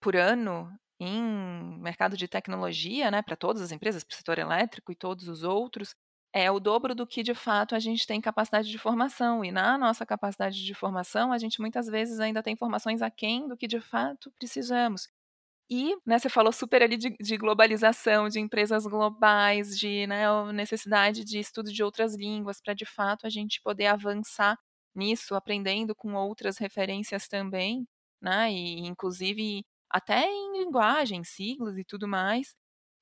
por 0.00 0.16
ano 0.16 0.70
em 1.00 1.78
mercado 1.80 2.16
de 2.16 2.26
tecnologia, 2.28 3.10
né, 3.10 3.22
para 3.22 3.36
todas 3.36 3.62
as 3.62 3.70
empresas, 3.72 4.02
para 4.04 4.14
o 4.14 4.16
setor 4.16 4.38
elétrico 4.38 4.90
e 4.92 4.96
todos 4.96 5.28
os 5.28 5.44
outros, 5.44 5.94
é 6.32 6.50
o 6.50 6.58
dobro 6.60 6.94
do 6.94 7.06
que 7.06 7.22
de 7.22 7.34
fato 7.34 7.74
a 7.74 7.78
gente 7.78 8.06
tem 8.06 8.20
capacidade 8.20 8.68
de 8.70 8.78
formação. 8.78 9.44
E 9.44 9.50
na 9.52 9.78
nossa 9.78 10.04
capacidade 10.04 10.64
de 10.64 10.74
formação, 10.74 11.32
a 11.32 11.38
gente 11.38 11.60
muitas 11.60 11.86
vezes 11.86 12.20
ainda 12.20 12.42
tem 12.42 12.52
informações 12.54 13.00
aquém 13.02 13.46
do 13.48 13.56
que 13.56 13.66
de 13.68 13.80
fato 13.80 14.30
precisamos. 14.38 15.08
E 15.70 15.94
né, 16.06 16.18
você 16.18 16.30
falou 16.30 16.52
super 16.52 16.82
ali 16.82 16.96
de, 16.96 17.10
de 17.20 17.36
globalização, 17.36 18.28
de 18.28 18.40
empresas 18.40 18.86
globais, 18.86 19.78
de 19.78 20.06
né, 20.06 20.24
necessidade 20.52 21.24
de 21.24 21.38
estudo 21.38 21.70
de 21.70 21.82
outras 21.82 22.14
línguas, 22.16 22.60
para 22.60 22.72
de 22.72 22.86
fato 22.86 23.26
a 23.26 23.30
gente 23.30 23.60
poder 23.62 23.86
avançar 23.86 24.58
nisso, 24.94 25.34
aprendendo 25.34 25.94
com 25.94 26.14
outras 26.14 26.58
referências 26.58 27.28
também, 27.28 27.86
né? 28.20 28.50
E 28.50 28.80
inclusive 28.86 29.64
até 29.90 30.26
em 30.26 30.58
linguagem, 30.58 31.22
siglas 31.24 31.76
e 31.78 31.84
tudo 31.84 32.08
mais. 32.08 32.54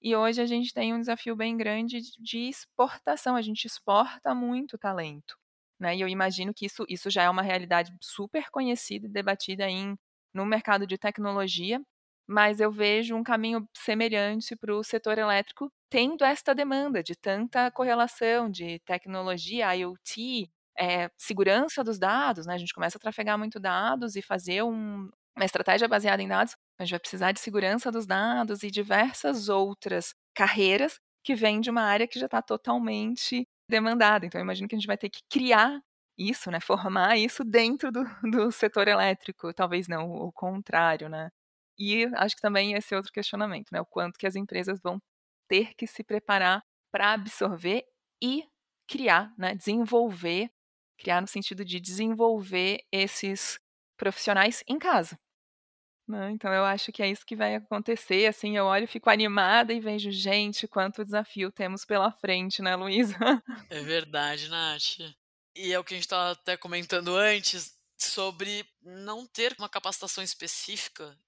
E 0.03 0.15
hoje 0.15 0.41
a 0.43 0.47
gente 0.47 0.73
tem 0.73 0.95
um 0.95 1.01
desafio 1.01 1.35
bem 1.37 1.57
grande 1.57 2.01
de 2.19 2.49
exportação, 2.49 3.37
a 3.37 3.43
gente 3.43 3.65
exporta 3.67 4.35
muito 4.35 4.79
talento. 4.79 5.37
Né? 5.81 5.97
E 5.97 6.01
eu 6.01 6.09
imagino 6.09 6.55
que 6.55 6.67
isso, 6.67 6.85
isso 6.89 7.11
já 7.11 7.25
é 7.25 7.31
uma 7.31 7.43
realidade 7.43 7.93
super 8.01 8.49
conhecida 8.51 9.07
e 9.07 9.11
debatida 9.11 9.69
em, 9.69 9.97
no 10.35 10.47
mercado 10.47 10.87
de 10.87 10.99
tecnologia, 10.99 11.81
mas 12.29 12.61
eu 12.61 12.71
vejo 12.73 13.15
um 13.15 13.23
caminho 13.23 13.67
semelhante 13.77 14.57
para 14.57 14.75
o 14.75 14.83
setor 14.83 15.19
elétrico, 15.19 15.71
tendo 15.91 16.25
esta 16.25 16.55
demanda 16.55 17.03
de 17.03 17.15
tanta 17.15 17.71
correlação 17.71 18.51
de 18.51 18.81
tecnologia, 18.81 19.75
IoT, 19.75 20.51
é, 20.79 21.11
segurança 21.17 21.83
dos 21.85 21.99
dados, 21.99 22.47
né? 22.47 22.55
A 22.55 22.59
gente 22.59 22.75
começa 22.75 22.99
a 22.99 23.01
trafegar 23.01 23.39
muito 23.39 23.59
dados 23.61 24.17
e 24.17 24.23
fazer 24.23 24.63
um, 24.63 25.09
uma 25.37 25.45
estratégia 25.45 25.87
baseada 25.89 26.23
em 26.23 26.29
dados, 26.29 26.55
a 26.79 26.85
gente 26.85 26.93
vai 26.93 27.01
precisar 27.01 27.33
de 27.33 27.41
segurança 27.41 27.91
dos 27.93 28.07
dados 28.07 28.63
e 28.63 28.71
diversas 28.71 29.49
outras 29.49 30.15
carreiras 30.35 30.99
que 31.25 31.35
vêm 31.35 31.61
de 31.61 31.71
uma 31.71 31.83
área 31.83 32.07
que 32.09 32.19
já 32.19 32.27
está 32.27 32.41
totalmente 32.43 33.47
demandada. 33.71 34.27
Então, 34.27 34.41
eu 34.41 34.45
imagino 34.45 34.69
que 34.69 34.75
a 34.75 34.79
gente 34.79 34.87
vai 34.87 34.99
ter 34.99 35.11
que 35.11 35.21
criar 35.31 35.81
isso, 36.19 36.51
né, 36.51 36.61
formar 36.61 37.17
isso 37.19 37.45
dentro 37.45 37.91
do, 37.93 38.03
do 38.31 38.51
setor 38.53 38.89
elétrico, 38.89 39.53
talvez 39.53 39.89
não 39.89 40.11
o 40.11 40.33
contrário, 40.33 41.09
né. 41.09 41.31
E 41.79 42.07
acho 42.15 42.35
que 42.35 42.43
também 42.43 42.73
esse 42.75 42.95
outro 42.95 43.13
questionamento, 43.13 43.71
né, 43.71 43.81
o 43.81 43.87
quanto 43.87 44.19
que 44.19 44.27
as 44.27 44.37
empresas 44.37 44.81
vão 44.83 45.01
ter 45.49 45.75
que 45.75 45.87
se 45.87 46.03
preparar 46.03 46.63
para 46.91 47.13
absorver 47.13 47.85
e 48.23 48.45
criar, 48.89 49.33
né, 49.37 49.55
desenvolver, 49.55 50.51
criar 50.99 51.21
no 51.21 51.29
sentido 51.29 51.65
de 51.65 51.79
desenvolver 51.79 52.81
esses 52.91 53.59
profissionais 53.97 54.63
em 54.67 54.79
casa. 54.79 55.19
Né, 56.09 56.31
então 56.31 56.53
eu 56.53 56.65
acho 56.65 56.93
que 56.93 57.03
é 57.03 57.11
isso 57.11 57.27
que 57.27 57.37
vai 57.37 57.57
acontecer, 57.57 58.27
assim, 58.27 58.57
eu 58.57 58.65
olho 58.65 58.85
e 58.85 58.89
fico 58.89 59.11
animada 59.11 59.73
e 59.73 59.81
vejo, 59.81 60.11
gente, 60.11 60.69
quanto 60.69 61.05
desafio 61.05 61.51
temos 61.51 61.85
pela 61.85 62.13
frente, 62.13 62.63
né, 62.63 62.77
Luísa? 62.77 63.17
É 63.69 63.81
verdade, 63.81 64.49
Nath. 64.49 65.01
E 65.55 65.73
é 65.73 65.79
o 65.79 65.85
que 65.85 65.95
a 65.95 65.97
gente 65.97 66.05
estava 66.05 66.31
até 66.31 66.57
comentando 66.57 67.17
antes 67.17 67.77
sobre 67.99 68.65
não 68.83 69.27
ter 69.27 69.55
uma 69.59 69.69
capacitação 69.69 70.23
específica 70.23 71.19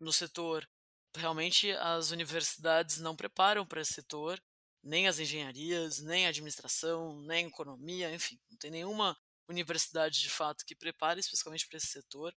no 0.00 0.12
setor. 0.12 0.68
Realmente 1.16 1.70
as 1.72 2.10
universidades 2.10 2.98
não 2.98 3.16
preparam 3.16 3.66
para 3.66 3.80
esse 3.80 3.94
setor, 3.94 4.40
nem 4.82 5.08
as 5.08 5.18
engenharias, 5.18 6.00
nem 6.00 6.26
a 6.26 6.28
administração, 6.28 7.20
nem 7.22 7.46
a 7.46 7.48
economia, 7.48 8.14
enfim, 8.14 8.38
não 8.50 8.58
tem 8.58 8.70
nenhuma 8.70 9.16
universidade 9.48 10.20
de 10.20 10.30
fato 10.30 10.64
que 10.64 10.74
prepare 10.74 11.20
especificamente 11.20 11.66
para 11.66 11.78
esse 11.78 11.88
setor 11.88 12.34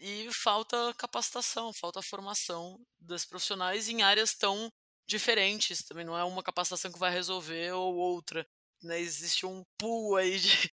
e 0.00 0.32
falta 0.32 0.94
capacitação, 0.94 1.72
falta 1.72 2.02
formação 2.02 2.80
dos 2.98 3.24
profissionais 3.26 3.88
em 3.88 4.02
áreas 4.02 4.34
tão 4.34 4.72
diferentes. 5.06 5.84
Também 5.84 6.04
não 6.06 6.16
é 6.16 6.24
uma 6.24 6.42
capacitação 6.42 6.90
que 6.90 6.98
vai 6.98 7.12
resolver 7.12 7.72
ou 7.72 7.94
outra. 7.94 8.46
Né? 8.82 8.98
Existe 8.98 9.44
um 9.44 9.62
pool 9.78 10.16
aí 10.16 10.38
de, 10.40 10.72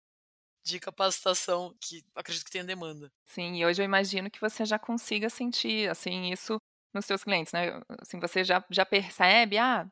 de 0.68 0.80
capacitação 0.80 1.76
que 1.82 2.04
acredito 2.16 2.46
que 2.46 2.52
tenha 2.52 2.64
demanda. 2.64 3.12
Sim, 3.26 3.56
e 3.56 3.66
hoje 3.66 3.82
eu 3.82 3.86
imagino 3.86 4.30
que 4.30 4.42
você 4.42 4.66
já 4.66 4.78
consiga 4.78 5.30
sentir 5.30 5.90
assim 5.90 6.32
isso 6.32 6.60
nos 6.94 7.06
seus 7.06 7.24
clientes, 7.24 7.54
né? 7.54 7.82
Assim, 8.02 8.20
você 8.20 8.44
já, 8.44 8.64
já 8.70 8.86
percebe, 8.86 9.58
ah, 9.58 9.88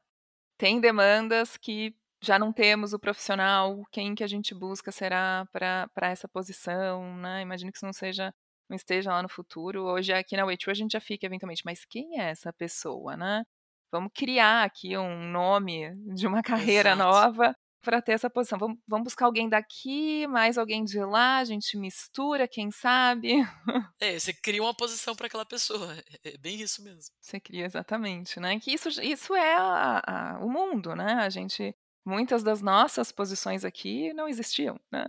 tem 0.57 0.79
demandas 0.79 1.57
que 1.57 1.95
já 2.21 2.39
não 2.39 2.51
temos 2.51 2.93
o 2.93 2.99
profissional, 2.99 3.83
quem 3.91 4.15
que 4.15 4.23
a 4.23 4.27
gente 4.27 4.55
busca 4.55 4.91
será 4.91 5.47
para 5.51 6.09
essa 6.09 6.27
posição, 6.27 7.15
né? 7.17 7.41
Imagino 7.41 7.71
que 7.71 7.77
isso 7.77 7.85
não 7.85 7.93
seja 7.93 8.33
não 8.67 8.75
esteja 8.75 9.11
lá 9.11 9.21
no 9.21 9.29
futuro. 9.29 9.83
Hoje 9.83 10.11
aqui 10.11 10.35
na 10.35 10.43
Way2 10.43 10.71
a 10.71 10.73
gente 10.73 10.91
já 10.93 10.99
fica 10.99 11.25
eventualmente, 11.25 11.61
mas 11.65 11.85
quem 11.85 12.19
é 12.19 12.31
essa 12.31 12.51
pessoa, 12.51 13.15
né? 13.15 13.43
Vamos 13.91 14.11
criar 14.13 14.63
aqui 14.63 14.97
um 14.97 15.29
nome 15.31 15.95
de 16.15 16.27
uma 16.27 16.41
carreira 16.43 16.91
Exato. 16.91 17.03
nova 17.03 17.55
para 17.85 18.01
ter 18.01 18.13
essa 18.13 18.29
posição. 18.29 18.57
Vamos, 18.57 18.77
vamos 18.87 19.05
buscar 19.05 19.25
alguém 19.25 19.47
daqui, 19.47 20.27
mais 20.27 20.57
alguém 20.57 20.83
de 20.83 20.99
lá, 20.99 21.37
a 21.37 21.45
gente 21.45 21.77
mistura, 21.77 22.47
quem 22.47 22.71
sabe. 22.71 23.35
É, 24.01 24.19
você 24.19 24.33
cria 24.33 24.61
uma 24.61 24.73
posição 24.73 25.15
para 25.15 25.27
aquela 25.27 25.45
pessoa. 25.45 25.95
É 26.23 26.37
bem 26.37 26.59
isso 26.59 26.83
mesmo. 26.83 27.13
Você 27.21 27.39
cria 27.39 27.65
exatamente, 27.65 28.39
né? 28.39 28.59
Que 28.59 28.73
isso, 28.73 28.89
isso 29.01 29.35
é 29.35 29.55
a, 29.55 30.01
a, 30.05 30.39
o 30.39 30.49
mundo, 30.49 30.95
né? 30.95 31.13
A 31.13 31.29
gente, 31.29 31.75
muitas 32.05 32.43
das 32.43 32.61
nossas 32.61 33.11
posições 33.11 33.63
aqui 33.63 34.11
não 34.13 34.27
existiam, 34.27 34.79
né? 34.91 35.05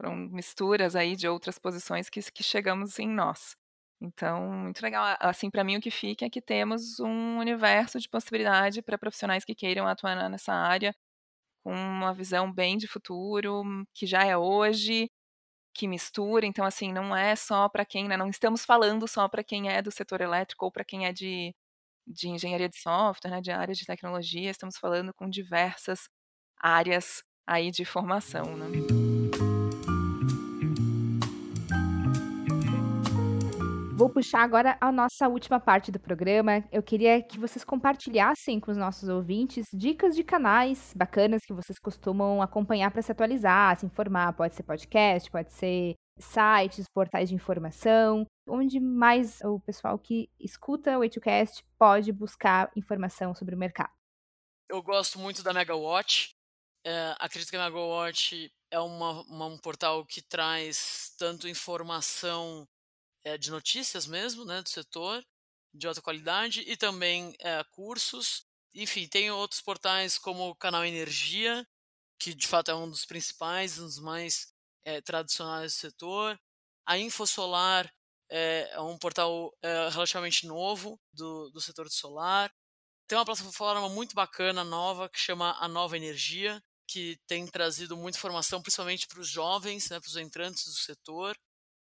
Foram 0.00 0.16
misturas 0.16 0.96
aí 0.96 1.14
de 1.14 1.28
outras 1.28 1.58
posições 1.58 2.08
que, 2.08 2.20
que 2.32 2.42
chegamos 2.42 2.98
em 2.98 3.08
nós. 3.08 3.56
Então, 4.00 4.52
muito 4.52 4.82
legal. 4.82 5.16
Assim, 5.20 5.50
para 5.50 5.64
mim, 5.64 5.76
o 5.76 5.80
que 5.80 5.90
fica 5.90 6.26
é 6.26 6.30
que 6.30 6.40
temos 6.40 6.98
um 7.00 7.38
universo 7.38 7.98
de 7.98 8.08
possibilidade 8.08 8.82
para 8.82 8.98
profissionais 8.98 9.44
que 9.44 9.54
queiram 9.54 9.86
atuar 9.86 10.28
nessa 10.28 10.52
área, 10.52 10.94
com 11.64 11.72
uma 11.74 12.12
visão 12.12 12.52
bem 12.52 12.76
de 12.76 12.86
futuro, 12.86 13.62
que 13.94 14.06
já 14.06 14.22
é 14.22 14.36
hoje, 14.36 15.10
que 15.74 15.88
mistura. 15.88 16.46
Então, 16.46 16.64
assim, 16.64 16.92
não 16.92 17.16
é 17.16 17.34
só 17.34 17.68
para 17.68 17.84
quem, 17.84 18.06
né, 18.06 18.16
não 18.16 18.28
estamos 18.28 18.64
falando 18.64 19.08
só 19.08 19.28
para 19.28 19.42
quem 19.42 19.70
é 19.70 19.82
do 19.82 19.90
setor 19.90 20.20
elétrico 20.20 20.66
ou 20.66 20.70
para 20.70 20.84
quem 20.84 21.06
é 21.06 21.12
de, 21.12 21.54
de 22.06 22.28
engenharia 22.28 22.68
de 22.68 22.78
software, 22.78 23.30
né, 23.30 23.40
de 23.40 23.50
área 23.50 23.74
de 23.74 23.86
tecnologia. 23.86 24.50
Estamos 24.50 24.76
falando 24.76 25.12
com 25.14 25.28
diversas 25.28 26.08
áreas 26.58 27.24
aí 27.46 27.70
de 27.70 27.84
formação, 27.84 28.56
né? 28.56 29.03
Vou 34.04 34.12
puxar 34.12 34.42
agora 34.42 34.76
a 34.82 34.92
nossa 34.92 35.26
última 35.28 35.58
parte 35.58 35.90
do 35.90 35.98
programa. 35.98 36.62
Eu 36.70 36.82
queria 36.82 37.22
que 37.22 37.38
vocês 37.38 37.64
compartilhassem 37.64 38.60
com 38.60 38.70
os 38.70 38.76
nossos 38.76 39.08
ouvintes 39.08 39.64
dicas 39.72 40.14
de 40.14 40.22
canais 40.22 40.92
bacanas 40.94 41.42
que 41.42 41.54
vocês 41.54 41.78
costumam 41.78 42.42
acompanhar 42.42 42.90
para 42.90 43.00
se 43.00 43.10
atualizar, 43.10 43.80
se 43.80 43.86
informar. 43.86 44.34
Pode 44.34 44.54
ser 44.54 44.62
podcast, 44.62 45.30
pode 45.30 45.54
ser 45.54 45.94
sites, 46.18 46.84
portais 46.86 47.30
de 47.30 47.34
informação, 47.34 48.26
onde 48.46 48.78
mais 48.78 49.40
o 49.40 49.58
pessoal 49.60 49.98
que 49.98 50.28
escuta 50.38 50.98
o 50.98 51.00
H2Cast 51.00 51.64
pode 51.78 52.12
buscar 52.12 52.70
informação 52.76 53.34
sobre 53.34 53.54
o 53.54 53.58
mercado. 53.58 53.94
Eu 54.68 54.82
gosto 54.82 55.18
muito 55.18 55.42
da 55.42 55.54
Megawatt. 55.54 56.28
É, 56.84 57.14
acredito 57.18 57.48
que 57.48 57.56
a 57.56 57.64
Megawatt 57.64 58.52
é 58.70 58.78
uma, 58.78 59.22
uma, 59.22 59.46
um 59.46 59.56
portal 59.56 60.04
que 60.04 60.20
traz 60.20 61.14
tanto 61.18 61.48
informação 61.48 62.68
é, 63.24 63.38
de 63.38 63.50
notícias 63.50 64.06
mesmo, 64.06 64.44
né, 64.44 64.62
do 64.62 64.68
setor, 64.68 65.24
de 65.72 65.86
alta 65.86 66.02
qualidade, 66.02 66.60
e 66.66 66.76
também 66.76 67.34
é, 67.40 67.62
cursos. 67.72 68.46
Enfim, 68.74 69.08
tem 69.08 69.30
outros 69.30 69.60
portais 69.60 70.18
como 70.18 70.50
o 70.50 70.54
Canal 70.54 70.84
Energia, 70.84 71.66
que 72.18 72.34
de 72.34 72.46
fato 72.46 72.70
é 72.70 72.74
um 72.74 72.88
dos 72.88 73.04
principais, 73.04 73.78
um 73.78 73.86
dos 73.86 73.98
mais 73.98 74.52
é, 74.84 75.00
tradicionais 75.00 75.72
do 75.72 75.76
setor. 75.78 76.38
A 76.86 76.98
InfoSolar 76.98 77.92
é, 78.30 78.80
um 78.80 78.98
portal 78.98 79.52
relativamente 79.92 80.46
novo 80.46 80.98
do, 81.12 81.50
do 81.50 81.60
setor 81.60 81.88
de 81.88 81.94
solar. 81.94 82.52
Tem 83.06 83.18
uma 83.18 83.24
plataforma 83.24 83.88
muito 83.88 84.14
bacana, 84.14 84.64
nova, 84.64 85.08
que 85.08 85.18
chama 85.18 85.56
A 85.60 85.68
Nova 85.68 85.96
Energia, 85.96 86.62
que 86.86 87.18
tem 87.26 87.46
trazido 87.46 87.96
muita 87.96 88.18
informação, 88.18 88.62
principalmente 88.62 89.06
para 89.06 89.20
os 89.20 89.28
jovens, 89.28 89.90
né, 89.90 90.00
para 90.00 90.08
os 90.08 90.16
entrantes 90.16 90.64
do 90.64 90.72
setor. 90.72 91.36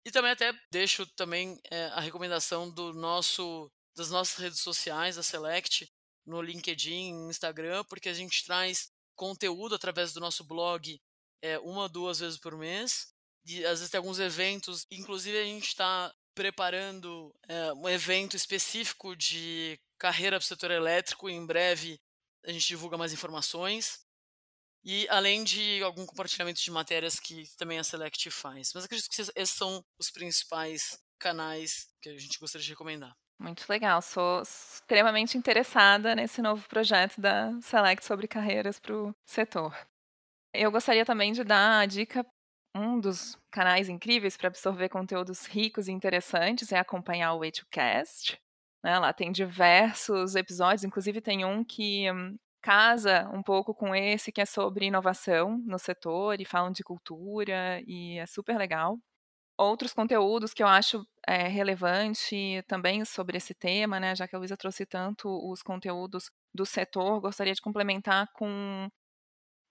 E 0.05 0.11
também 0.11 0.31
até 0.31 0.53
deixo 0.71 1.07
também 1.15 1.61
é, 1.71 1.87
a 1.87 2.01
recomendação 2.01 2.71
do 2.71 2.93
nosso 2.93 3.71
das 3.97 4.11
nossas 4.11 4.39
redes 4.39 4.61
sociais, 4.61 5.17
da 5.17 5.23
Select, 5.23 5.91
no 6.25 6.41
LinkedIn, 6.41 7.13
no 7.13 7.31
Instagram, 7.31 7.85
porque 7.85 8.09
a 8.09 8.15
gente 8.15 8.45
traz 8.45 8.91
conteúdo 9.15 9.75
através 9.75 10.13
do 10.13 10.21
nosso 10.21 10.45
blog 10.45 10.99
é, 11.43 11.59
uma, 11.59 11.89
duas 11.89 12.21
vezes 12.21 12.39
por 12.39 12.57
mês. 12.57 13.13
E 13.45 13.65
às 13.65 13.81
vezes 13.81 13.91
tem 13.91 13.99
alguns 13.99 14.19
eventos, 14.19 14.87
inclusive 14.91 15.39
a 15.39 15.45
gente 15.45 15.69
está 15.69 16.15
preparando 16.35 17.35
é, 17.49 17.73
um 17.73 17.89
evento 17.89 18.37
específico 18.37 19.17
de 19.17 19.79
carreira 19.99 20.39
para 20.39 20.45
o 20.45 20.47
setor 20.47 20.71
elétrico. 20.71 21.29
Em 21.29 21.45
breve 21.45 22.01
a 22.45 22.53
gente 22.53 22.67
divulga 22.67 22.97
mais 22.97 23.13
informações. 23.13 24.01
E 24.85 25.07
além 25.09 25.45
de 25.45 25.83
algum 25.83 26.07
compartilhamento 26.07 26.61
de 26.61 26.71
matérias 26.71 27.21
que 27.21 27.45
também 27.57 27.79
a 27.79 27.85
Select 27.85 28.31
faz. 28.31 28.73
Mas 28.75 28.85
acredito 28.85 29.11
que 29.11 29.21
esses 29.21 29.51
são 29.51 29.85
os 29.99 30.11
principais 30.11 30.99
canais 31.19 31.89
que 32.01 32.09
a 32.09 32.19
gente 32.19 32.39
gostaria 32.39 32.65
de 32.65 32.71
recomendar. 32.71 33.15
Muito 33.39 33.65
legal, 33.69 34.03
sou 34.03 34.43
extremamente 34.43 35.37
interessada 35.37 36.15
nesse 36.15 36.43
novo 36.43 36.67
projeto 36.69 37.21
da 37.21 37.59
Select 37.63 38.05
sobre 38.05 38.29
carreiras 38.29 38.79
para 38.79 38.95
o 38.95 39.15
setor. 39.25 39.75
Eu 40.53 40.71
gostaria 40.71 41.07
também 41.07 41.33
de 41.33 41.45
dar 41.45 41.81
a 41.81 41.87
dica, 41.87 42.27
um 42.75 43.01
dos 43.01 43.39
canais 43.51 43.89
incríveis 43.89 44.37
para 44.37 44.49
absorver 44.49 44.89
conteúdos 44.89 45.47
ricos 45.47 45.89
e 45.89 45.93
interessantes 45.93 46.71
é 46.71 46.79
acompanhar 46.79 47.33
o 47.35 47.41
Way2Cast. 47.41 48.39
Né? 48.85 48.99
Lá 48.99 49.13
tem 49.13 49.33
diversos 49.33 50.35
episódios, 50.35 50.85
inclusive 50.85 51.21
tem 51.21 51.45
um 51.45 51.65
que 51.65 52.11
hum, 52.11 52.37
casa 52.61 53.29
um 53.35 53.43
pouco 53.43 53.75
com 53.75 53.95
esse 53.95 54.33
que 54.33 54.41
é 54.41 54.47
sobre 54.47 54.87
inovação 54.87 55.59
no 55.67 55.79
setor 55.79 56.41
e 56.41 56.45
falam 56.45 56.71
de 56.73 56.83
cultura 56.83 57.83
e 57.87 58.19
é 58.19 58.27
super 58.27 58.57
legal. 58.59 58.99
Outros 59.59 59.93
conteúdos 59.93 60.55
que 60.55 60.63
eu 60.63 60.67
acho 60.69 61.07
é, 61.27 61.49
relevante 61.49 62.63
também 62.67 63.05
sobre 63.05 63.37
esse 63.39 63.55
tema, 63.55 64.01
né, 64.01 64.17
já 64.17 64.27
que 64.27 64.35
a 64.35 64.39
Luísa 64.39 64.57
trouxe 64.57 64.87
tanto 64.87 65.29
os 65.51 65.63
conteúdos 65.63 66.31
do 66.55 66.65
setor, 66.67 67.21
gostaria 67.21 67.55
de 67.55 67.61
complementar 67.61 68.29
com 68.35 68.89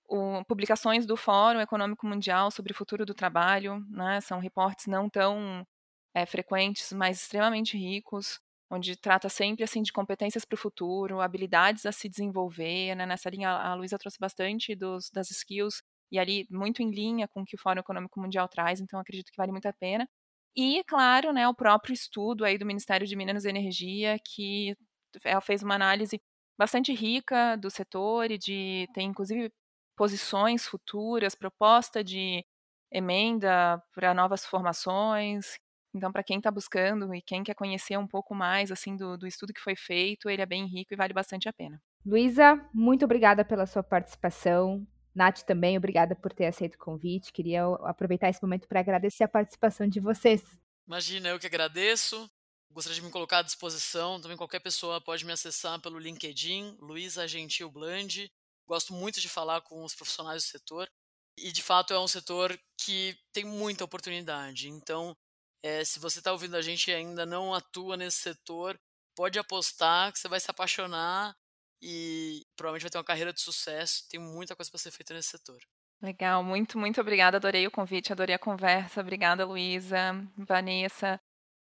o, 0.08 0.43
publicações 0.45 1.06
do 1.06 1.17
Fórum 1.17 1.60
Econômico 1.62 2.06
Mundial 2.08 2.52
sobre 2.52 2.71
o 2.73 2.75
futuro 2.75 3.06
do 3.06 3.13
trabalho, 3.13 3.80
né, 3.89 4.21
são 4.21 4.39
reportes 4.39 4.88
não 4.88 5.10
tão 5.10 5.65
é, 6.13 6.25
frequentes, 6.25 6.91
mas 6.93 7.21
extremamente 7.21 7.78
ricos, 7.78 8.39
onde 8.70 8.96
trata 8.96 9.30
sempre 9.30 9.64
assim 9.64 9.82
de 9.82 9.92
competências 9.92 10.46
para 10.46 10.56
o 10.56 10.58
futuro, 10.58 11.22
habilidades 11.22 11.86
a 11.86 11.92
se 11.92 12.08
desenvolver. 12.08 12.96
Né? 12.96 13.06
Nessa 13.06 13.30
linha, 13.30 13.50
a 13.50 13.74
Luísa 13.74 13.98
trouxe 13.98 14.18
bastante 14.20 14.76
dos, 14.76 15.10
das 15.12 15.32
skills 15.32 15.82
e 16.12 16.20
ali 16.20 16.48
muito 16.50 16.82
em 16.82 16.92
linha 16.92 17.28
com 17.28 17.42
o 17.42 17.46
que 17.46 17.56
o 17.56 17.60
Fórum 17.60 17.80
Econômico 17.80 18.20
Mundial 18.20 18.48
traz, 18.48 18.80
então 18.80 19.00
acredito 19.00 19.32
que 19.32 19.38
vale 19.38 19.52
muito 19.52 19.68
a 19.68 19.74
pena. 19.74 20.08
E, 20.56 20.84
claro, 20.86 21.32
né, 21.32 21.48
o 21.48 21.54
próprio 21.54 21.94
estudo 21.94 22.44
aí 22.44 22.58
do 22.58 22.66
Ministério 22.66 23.08
de 23.08 23.16
Minas 23.16 23.46
e 23.46 23.50
Energia, 23.50 24.18
que 24.20 24.76
ela 25.24 25.42
fez 25.42 25.64
uma 25.64 25.76
análise 25.76 26.20
bastante 26.58 26.94
rica 26.94 27.56
do 27.56 27.70
setor 27.70 28.32
e 28.32 28.38
de 28.38 28.88
tem 28.94 29.08
inclusive 29.08 29.52
posições 29.96 30.66
futuras, 30.66 31.36
proposta 31.36 32.04
de 32.04 32.44
emenda 32.92 33.82
para 33.94 34.14
novas 34.14 34.46
formações, 34.46 35.60
então, 35.93 36.12
para 36.12 36.23
quem 36.23 36.38
está 36.38 36.52
buscando 36.52 37.13
e 37.13 37.21
quem 37.21 37.43
quer 37.43 37.56
conhecer 37.56 37.97
um 37.97 38.08
pouco 38.08 38.36
mais 38.36 38.71
assim 38.71 38.95
do, 38.95 39.17
do 39.17 39.28
estudo 39.28 39.54
que 39.54 39.62
foi 39.62 39.75
feito, 39.75 40.30
ele 40.30 40.41
é 40.41 40.45
bem 40.45 40.65
rico 40.65 40.93
e 40.93 40.97
vale 40.97 41.13
bastante 41.13 41.49
a 41.49 41.54
pena. 41.54 41.82
Luísa, 42.06 42.56
muito 42.73 43.06
obrigada 43.06 43.43
pela 43.43 43.65
sua 43.65 43.84
participação. 43.84 44.86
Nath 45.13 45.41
também, 45.41 45.78
obrigada 45.78 46.15
por 46.15 46.32
ter 46.32 46.45
aceito 46.45 46.75
o 46.75 46.80
convite. 46.80 47.34
Queria 47.34 47.63
aproveitar 47.84 48.30
esse 48.30 48.41
momento 48.41 48.67
para 48.67 48.80
agradecer 48.80 49.23
a 49.23 49.28
participação 49.28 49.88
de 49.88 49.99
vocês. 49.99 50.41
Imagina, 50.88 51.30
eu 51.30 51.39
que 51.39 51.47
agradeço. 51.47 52.30
Gostaria 52.71 52.99
de 52.99 53.06
me 53.06 53.12
colocar 53.12 53.39
à 53.39 53.41
disposição. 53.41 54.21
Também 54.21 54.38
qualquer 54.38 54.60
pessoa 54.60 55.02
pode 55.02 55.25
me 55.25 55.32
acessar 55.32 55.82
pelo 55.82 55.97
LinkedIn, 55.97 56.78
Luísa 56.80 57.28
Gentil 57.28 57.71
Bland. 57.71 58.32
Gosto 58.67 58.93
muito 58.93 59.19
de 59.19 59.28
falar 59.28 59.62
com 59.62 59.84
os 59.84 59.95
profissionais 59.95 60.43
do 60.43 60.47
setor. 60.47 60.88
E, 61.36 61.52
de 61.52 61.63
fato, 61.63 61.93
é 61.93 61.99
um 61.99 62.08
setor 62.08 62.58
que 62.78 63.17
tem 63.33 63.44
muita 63.44 63.83
oportunidade. 63.83 64.69
Então, 64.69 65.15
é, 65.64 65.84
se 65.84 66.00
você 66.00 66.20
está 66.20 66.32
ouvindo 66.32 66.56
a 66.56 66.62
gente 66.62 66.90
e 66.90 66.94
ainda 66.94 67.26
não 67.26 67.54
atua 67.54 67.98
nesse 67.98 68.18
setor, 68.18 68.80
pode 69.16 69.38
apostar 69.38 70.12
que 70.12 70.20
você 70.20 70.28
vai 70.28 70.40
se 70.40 70.50
apaixonar 70.50 71.36
e 71.82 72.46
provavelmente 72.56 72.84
vai 72.84 72.92
ter 72.92 72.98
uma 72.98 73.04
carreira 73.04 73.34
de 73.34 73.42
sucesso. 73.42 74.08
Tem 74.10 74.20
muita 74.20 74.56
coisa 74.56 74.70
para 74.72 74.80
ser 74.80 74.92
feita 74.92 75.14
nesse 75.14 75.30
setor. 75.30 75.60
Legal, 76.02 76.42
muito, 76.44 76.78
muito 76.78 77.02
obrigada. 77.02 77.38
Adorei 77.38 77.68
o 77.68 77.72
convite, 77.72 78.14
adorei 78.14 78.36
a 78.36 78.40
conversa. 78.40 79.02
Obrigada, 79.02 79.46
Luísa, 79.46 80.14
Vanessa. 80.38 81.20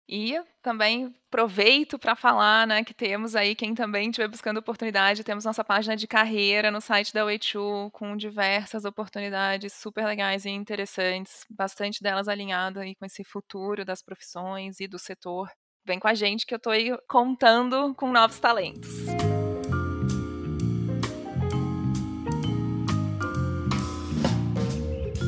E 0.08 0.40
também 0.62 1.14
aproveito 1.28 1.98
para 1.98 2.16
falar 2.16 2.68
né, 2.68 2.84
que 2.84 2.94
temos 2.94 3.36
aí, 3.36 3.56
quem 3.56 3.74
também 3.74 4.10
estiver 4.10 4.28
buscando 4.28 4.58
oportunidade, 4.58 5.24
temos 5.24 5.46
nossa 5.46 5.64
página 5.64 5.96
de 5.96 6.08
carreira 6.08 6.70
no 6.70 6.82
site 6.82 7.14
da 7.14 7.26
Weichu, 7.26 7.90
com 7.92 8.16
diversas 8.16 8.86
oportunidades 8.86 9.74
super 9.74 10.06
legais 10.06 10.46
e 10.46 10.50
interessantes, 10.50 11.46
bastante 11.50 12.04
delas 12.04 12.28
alinhadas 12.28 12.84
aí 12.84 12.96
com 12.96 13.06
esse 13.06 13.24
futuro 13.24 13.86
das 13.86 14.02
profissões 14.02 14.80
e 14.80 14.88
do 14.88 15.00
setor. 15.00 15.50
Vem 15.86 16.00
com 16.00 16.08
a 16.08 16.14
gente 16.14 16.46
que 16.46 16.54
eu 16.54 16.58
estou 16.58 16.72
aí 16.72 16.96
contando 17.08 17.94
com 17.96 18.12
novos 18.12 18.40
talentos. 18.40 18.90